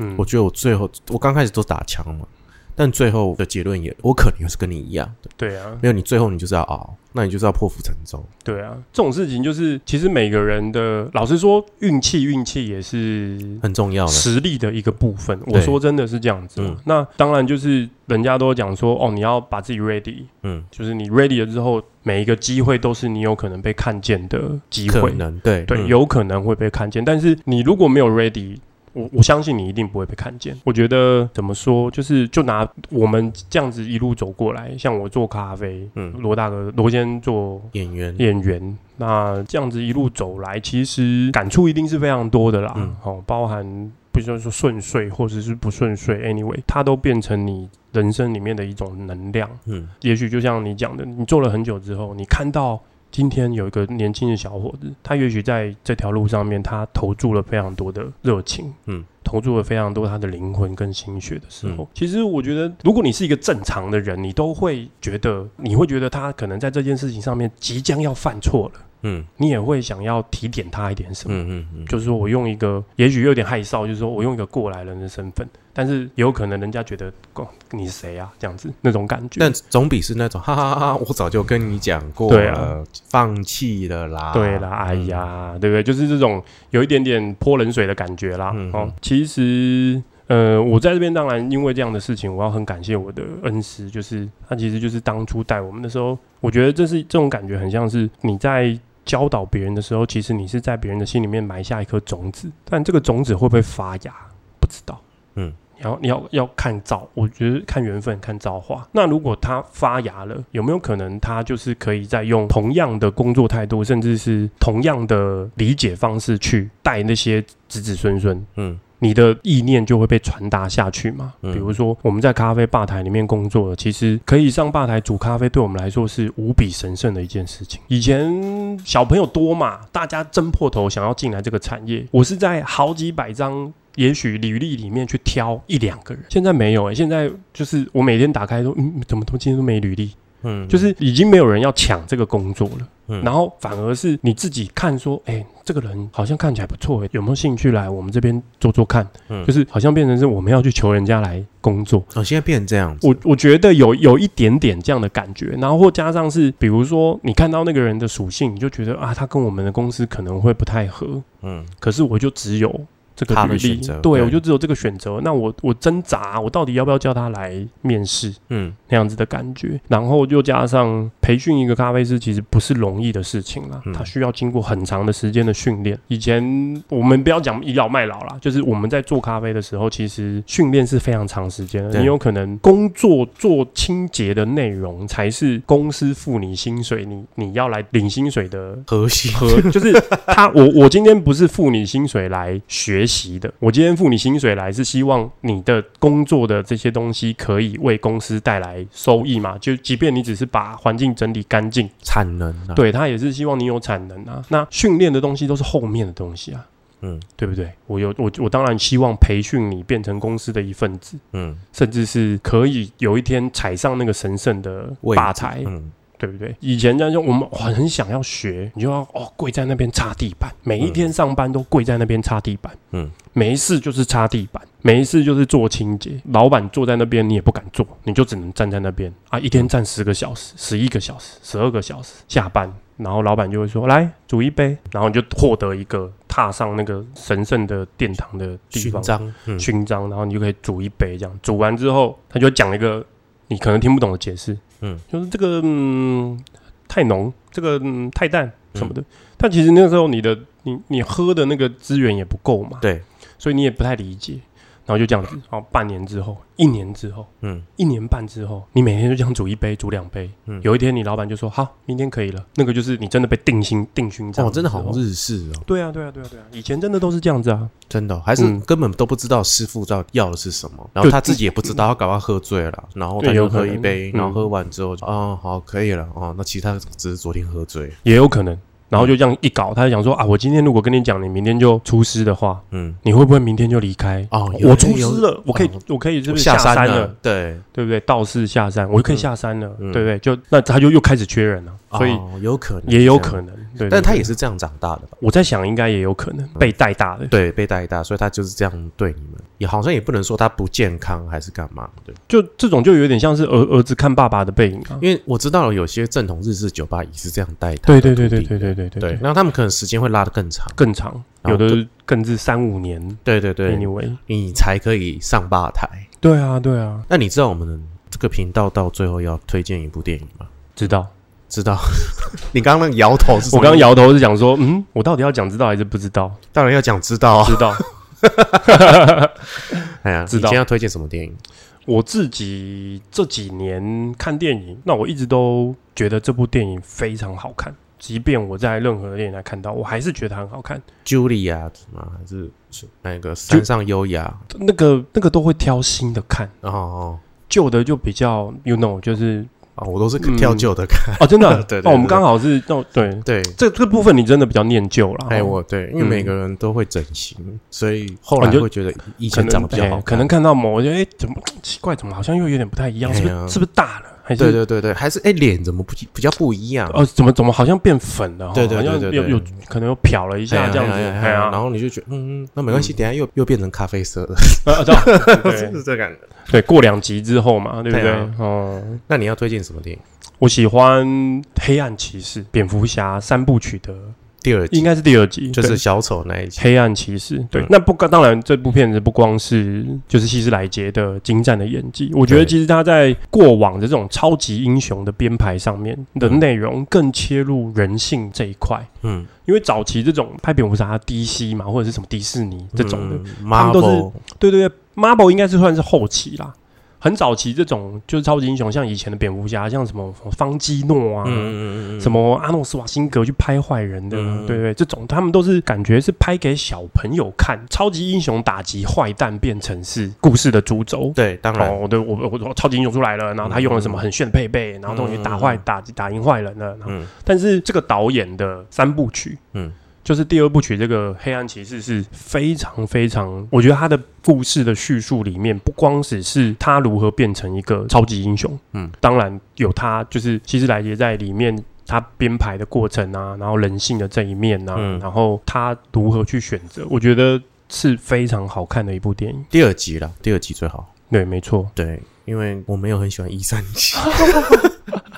[0.00, 2.26] 嗯我觉得我最后我刚开始都打枪嘛，
[2.74, 5.06] 但最后的结论也我可能也是跟你一样。
[5.22, 8.24] 的，对啊，没有你最后你就是要熬，那你就是要破釜沉舟。
[8.42, 15.38] 对啊，这种事情就是其实每个人的，老实说，运气运气也是很重要的，实力的一个部分。
[15.46, 25.12] 我说真的是这样子那当然就是人家都讲说，哦，你要把自己 ready，嗯，就是你 ready 了之后，每一个机会都是你有可能被看见的机可会。
[25.12, 25.86] 能对对，嗯。
[25.86, 28.56] 有可能会被看见，但是你如果没有 ready，
[28.92, 30.56] 我我相信你一定不会被看见。
[30.64, 42.74] 我觉得怎么说，就是就拿我们这样子一路走过来，像我做咖啡，嗯罗大哥罗先做演员，演员，那这样子一路走来，其实感触一定是非常多的啦。
[42.76, 43.64] 嗯哦，包含
[44.10, 49.48] 不就是说顺遂或者是不顺遂，anyway，它都变成你人生里面的一种能量。
[49.66, 52.78] 嗯也许就像你讲的，你做了很久之后，你看到
[53.12, 61.86] 今天有一个年轻的小伙子，他也许在这条路上面，他投注了非常多的热情，嗯，投注了非常多他的灵魂跟心血的时候，嗯。
[61.92, 71.36] 其实我觉得，如果你是一个正常的人，你都会觉得，你会觉得他可能在这件事情上面即将要犯错了，嗯你也会想要提点他一点什么。
[71.36, 78.32] 嗯嗯嗯，就是说我用一个，也许有点害臊，就是说我用一个过来人的身份，但是也有可能人家觉得，哦，你是谁啊？
[78.38, 79.40] 这样子那种感觉。
[79.40, 84.32] 但总比是那种 哈哈哈哈，我早就跟你讲过对啊了，放弃了啦。
[84.32, 85.82] 对啦，哎呀，对不对？
[85.82, 88.52] 就是这种有一点点泼冷水的感觉啦。
[88.54, 90.02] 嗯哦，其实。
[90.28, 104.14] 呃，我在这边当然因为这样的事情，我要很感谢我的恩师，就是他其实就是当初带我们的时候，我觉得这是这种感觉很像是你在教导别人的时候，其实你是在别人的心里面埋下一颗种子，但这个种子会不会发芽，
[104.60, 105.00] 不知道。
[105.34, 108.86] 嗯，你要你要要看造，我觉得看缘分，看造化。
[108.92, 118.46] 那如果它发芽了，有没有可能它就是可以再用同样的工作态度，甚至是同样的理解方式去带那些子子孙孙？
[118.56, 121.34] 嗯你的意念就会被传达下去嘛。
[121.42, 127.80] 嗯比如说我们在咖啡吧台里面工作的，其实可以上吧台煮咖啡，对我们来说是无比神圣的一件事情。
[127.88, 133.72] 以前小朋友多嘛，大家争破头想要进来这个产业，我是在好几百张。
[133.96, 140.10] 也许履历里面去挑一两个人，现在没有哎、现在就是我每天打开都，嗯，怎么都今天都没履历，
[140.42, 142.88] 嗯，就是已经没有人要抢这个工作了。
[143.08, 149.06] 嗯然后反而是你自己看说，哎、这个人好像看起来不错，哎，有没有兴趣来我们这边做做看？
[149.28, 152.02] 嗯就是好像变成是我们要去求人家来工作。
[152.14, 162.80] 哦，现在变成这样子，我我觉得有有一点点这样的感觉，然后或加上是，比如说你看到那个人的属性，你就觉得啊，他跟我们的公司可能会不太合，嗯可是我就只有
[163.14, 168.34] 这个他的履历选择，对对我就只有这个选择，那我我挣扎，我到底要不要叫他来面试？
[168.48, 175.98] 嗯那样子的感觉，然后又加上培训一个咖啡师，其实不是容易的事情啦，嗯他需要经过很长的时间的训练。
[176.08, 176.42] 以前
[176.88, 181.90] 我们不要讲倚老卖老啦，就是我们在做咖啡的时候，其实训练是非常长时间的。
[181.90, 189.92] 对你有可能工作做清洁的内容才是公司付你薪水，你你要来领薪水的核心和就是
[190.26, 199.56] 他，我我今天不是付你薪水来学习的，我今天付你薪水来是希望你的工作的这些东西可以为公司带来收益嘛？
[199.58, 204.44] 就即便你只是把环境整理干净，产能啊，，对他也是希望你有产能啊。
[204.48, 206.66] 那训练的东西都是后面的东西啊，
[207.00, 207.20] 嗯。
[207.36, 207.68] 对不对？
[207.88, 215.90] 我有我我当然希望培训你变成公司的一份子，嗯，甚至是可以有一天踩上那个神圣的位置吧台，嗯
[216.22, 216.54] 对不对？
[216.60, 226.12] 以前这样就我们很想要学，你就要哦跪在那边擦地板，每一天上班都跪在那边擦地板，嗯，没事就是擦地板，没事就是做清洁。
[226.26, 232.72] 老板坐在那边，你也不敢坐，你就只能站在那边啊，一天站十个小时、十一个小时、十二个小时，下班。
[232.98, 243.04] 然后老板就会说：“来煮一杯。”然后你就获得一个踏上那个神圣的殿堂的地方勋章，嗯勋章，然后你就可以煮一杯，这样煮完之后，他就讲一个
[243.48, 246.42] 你可能听不懂的解释，嗯，就是这个嗯
[246.88, 249.02] 太浓，这个嗯太淡什么的。
[249.36, 253.02] 但其实那个时候你的你你喝的那个资源也不够嘛，对，
[253.38, 254.38] 所以你也不太理解，
[254.84, 257.62] 然后就这样子，然后半年之后，一年之后，嗯。
[257.76, 260.30] 一年半之后，你每天就这样煮一杯，煮两杯。
[260.46, 260.60] 嗯。
[260.62, 268.60] 有一天你老板就说好，明天可以了，那个就是你真的被定心定勋章哦，真的好日式哦，对啊对啊对啊对啊，以前真的都是这样子啊，真的哦，还是嗯。
[268.62, 273.68] 根本都不知道师傅到底要的是什么，然后他自己也不知道，他搞到喝醉了，然后他就对有可能。
[273.68, 278.58] 喝一杯，嗯然后喝完之后就，哦，好，可以了，哦，那其他只是昨天喝醉，也有可能。
[278.92, 284.28] 然后就这样一搞，他就想说啊，我今天如果跟你讲，你明天就出师的话，嗯，你会不会明天就离开？
[284.30, 287.98] 哦，我出师了，我可以哦，我可以是不是下山山了，对，对不对？
[288.00, 290.18] 道士下山，我就可以下山了，嗯对不对？
[290.18, 293.88] 就那他就又开始缺人了，所以哦有可能，也有可能，对。
[293.88, 295.18] 但他也是这样长大的吧？
[295.20, 304.98] 我在想，应该也有可能被带大的，对，被带大，所以他就是这样对你们，也好像也不能说他不健康还是干嘛，对，就这种就有点像是儿儿子看爸爸的背影啊。
[305.00, 313.02] 因为我知道有些正统日式酒吧也是这样带他对对对对对对对对对，那他们可能时间会拉得更长，更长，有的更至三五年。
[313.24, 315.88] 对对对，Anyway，你才可以上吧台。
[316.20, 320.46] 对啊对啊，那你知道我们这个频道到最后要推荐一部电影吗？
[320.74, 321.06] 知道。
[321.52, 321.78] 知道？
[322.52, 323.54] 你刚刚那个摇头是？
[323.54, 326.34] 我刚刚，摇头是讲说，嗯，我到底要讲知道还是不知道？
[326.50, 327.44] 当然要讲知道啊。
[327.46, 327.76] 知道。
[330.02, 331.36] 哎呀，知道你今天要推荐什么电影？
[331.84, 340.80] 我自己这几年看电影，那我一直都觉得这部电影非常好看，即便我在任何电影来看到，我还是觉得很好看。
[341.04, 342.06] Julia 吗？
[342.16, 344.32] 还是是那个山上优雅？
[344.60, 349.44] 那个那个都会挑新的看，哦哦旧的就比较 you know，就是
[349.76, 351.14] 哦，我都是嗯挑旧的看。
[351.20, 355.26] 哦，真的， 对对哦，我们刚好是哦，对，对，这这部分你真的比较念旧了。
[355.30, 357.36] 哎，哦我对，因为嗯每个人都会整形，
[357.70, 363.12] 所以后来就会觉得以前长得比较好可能看到某，我觉得哎，怎么奇怪，怎么好像又有点不太一样？
[363.14, 364.06] 是不哎是是不是大了？
[364.24, 366.88] 还是对对对对，还是哎脸怎么不比较不一样？
[366.94, 368.46] 哦，怎么怎么好像变粉了？
[368.48, 370.92] 哦对对对对对有有可能又漂了一哎下这样子，
[371.22, 374.36] 然后你就觉得嗯，那没关系，等下又又变成咖啡色了，
[375.42, 376.18] 对是这感觉。
[376.50, 378.02] 对，过两集之后嘛，对不对？
[378.02, 378.30] 对啊？
[378.38, 380.02] 哦，那你要推荐什么电影？
[380.38, 381.06] 我喜欢
[381.60, 383.94] 《黑暗骑士》蝙蝠侠三部曲的，
[384.42, 384.76] 第二集。
[384.76, 386.60] 应该是第二集，就是小丑那一集。
[386.60, 387.66] 黑暗骑士，对，嗯。
[387.70, 392.46] 那不当然，这部片子不光是就是希斯莱杰的精湛的演技，我觉得对。
[392.46, 396.40] 其实他在过往的这种超级英雄的编排上面的嗯。
[396.40, 406.52] 内容更切入人性这一块，嗯，因为早期这种拍蝙蝠侠 DC 嘛，或者是什么迪士尼这种的，嗯他们都是 Marvel 对对对，Marvel 应该是算是后期啦。
[406.98, 421.10] 很早期这种就是超级英雄，像以前的蝙蝠侠，像什么方基诺啊，嗯嗯嗯嗯，什么阿诺斯瓦辛格去拍坏人的，嗯对对，这种他们都是感觉是拍给小朋友看，超级英雄打击坏蛋变成是故事的主轴。
[421.12, 426.66] 对，当然，哦，我的我我我超级英雄出来了，然后他用了什么很炫的配备，然后终于打坏打打赢坏人了。
[426.76, 427.04] 然后嗯。
[427.24, 429.72] 但是这个导演的三部曲，嗯
[430.04, 441.56] 就是第二部曲这个黑暗骑士是非常非常，我觉得他的故事的叙述里面，不光只是他如何变成一个超级英雄，嗯，当然有他就是希斯莱杰在里面。
[441.84, 447.38] 他编排的过程啊，然后人性的这一面啊，嗯然后他如何去选择，我觉得
[447.68, 449.44] 是非常好看的一部电影。
[449.50, 450.94] 第二集了，第二集最好。
[451.10, 453.96] 对，没错，对，因为我没有很喜欢一三集，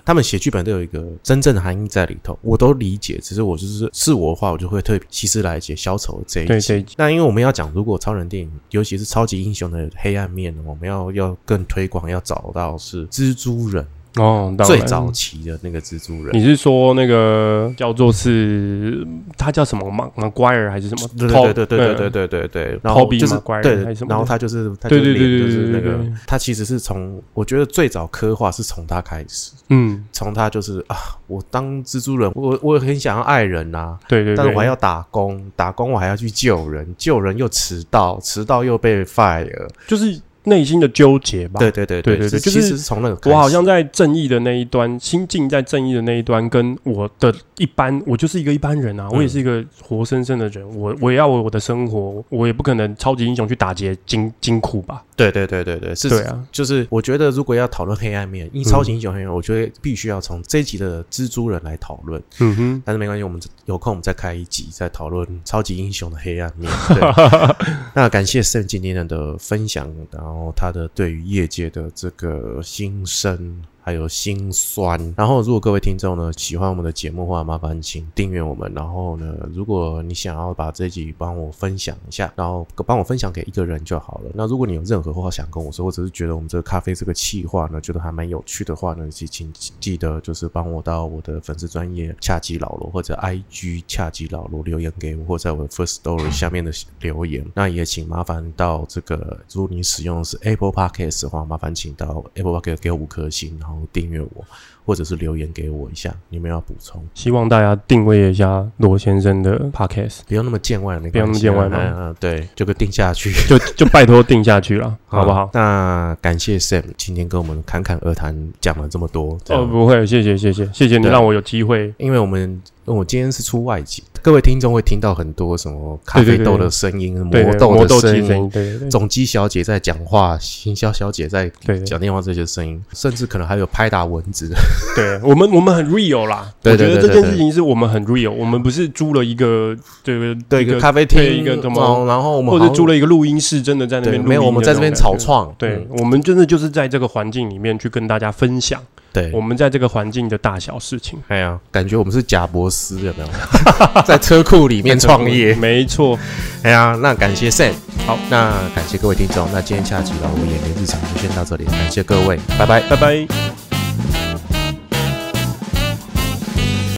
[0.04, 3.18] 他们写剧本都有一个真正的含义在里头，我都理解。
[3.22, 6.48] 只是我就是是我的话，我就会特别希斯来写消愁这一集。
[6.48, 13.86] 对这一集那因为我们要讲，如果超人电影，尤其是超级英雄的黑暗面，我们要要更推广，要找到是蜘蛛人
[14.16, 14.78] 哦，当然。
[14.78, 16.34] 最早期的那个蜘蛛人。
[16.36, 19.06] 你是说那个叫做是
[19.36, 21.08] 他叫什么马马圭尔还是什么？
[21.18, 23.74] 对对对对对对对对对，然后就是对
[24.08, 30.96] 然后他就是他对对对对就是那个他其实是从我觉得最早刻画是从他开始，嗯，从他就是啊，
[31.26, 39.68] 我当蜘蛛人，我我很想要爱人呐、对对对，但是我还要打工，打工我还要去救人，救人又迟到，迟到又被 fire。
[39.86, 41.58] 就是内心的纠结吧。
[41.58, 55.02] 对对对对对对就是其实从那个我好像在正义的那一端，心境在正义的那一端，跟我的一般，我就是一个一般人啊，我也是一个活生生的人，我我也要我的生活，我也不可能超级英雄去打劫金金库吧？
[55.16, 62.20] 对对对对对是对啊，就是我觉得如果要讨论黑暗面，因为超级英雄黑暗面，我觉得必须要从这一集的蜘蛛人来讨论。
[62.40, 66.70] 嗯哼，但是没关系，我们有空我们再开一集再讨论超级英雄的黑暗面。
[66.88, 67.00] 对，
[67.94, 73.62] 那感谢 Sam 今天的分享，然后然后他的对于业界的这个心声。
[73.84, 74.98] 还有心酸。
[75.14, 78.72] 然后，如果各位听众呢喜欢我们的节目的话，麻烦请订阅我们。
[78.74, 84.30] 然后呢，如果你想要把这集帮我分享一下，然后帮我分享给一个人就好了。
[84.32, 97.44] 那如果你有任何话想跟我说，或者是觉得我们这个咖啡这个企划呢，觉得还蛮有趣的话呢，请请记得就是帮我到我的粉丝专业恰吉老罗或者 IG 恰吉老罗留言给我，或在我的 First Story 下面的留言。
[97.54, 104.44] 那也请麻烦到这个，如果你使用的是 Apple Podcast 的话，麻烦请到 Apple Podcast 给我五颗星，然后后订阅我，
[104.84, 106.14] 或者是留言给我一下。
[106.28, 113.32] 你们要补充，希望大家定位一下罗先生的 podcast，不要那么见外，没不要那么见外嘛对，就给定下去。
[113.48, 115.50] 就就拜托定下去了， 好不好？
[115.52, 119.38] 那感谢 Sam 今天跟我们侃侃而谈，讲了这么多。
[119.48, 121.92] 哦，不会，谢谢谢谢谢谢你对让我有机会。
[121.98, 131.50] 因为我们我今天是出外景，各位听众会听到很多什么咖啡豆的声音、对对磨豆的声音、对总机小姐在讲话、行销小姐在
[131.84, 134.56] 讲电话这些声音，甚至可能还有拍打蚊子的。
[134.94, 136.46] 对我们我们很 real 啦。
[136.62, 145.14] 对对我觉得对对对这件事情是我们很 real，我们不是租了一个这个对一个咖啡厅，一个什么哦然后我们或者租了一个录音室，真的在那对边没有我们在这边草。
[145.16, 151.18] 创，对嗯，我们真的就是在这个环境里面去跟大家分享对我，们在这个环境的大小事情。
[151.28, 153.28] 哎呀，感觉我们是贾博斯有没有？
[154.04, 156.18] 在车库里面创业， 没错。
[156.62, 157.72] 哎呀，那感谢 Sam，
[158.06, 162.80] 好，那感谢各位听众，那今天下集了，我演员日常就先到这里，感谢各位，拜拜。
[162.88, 163.63] 拜拜。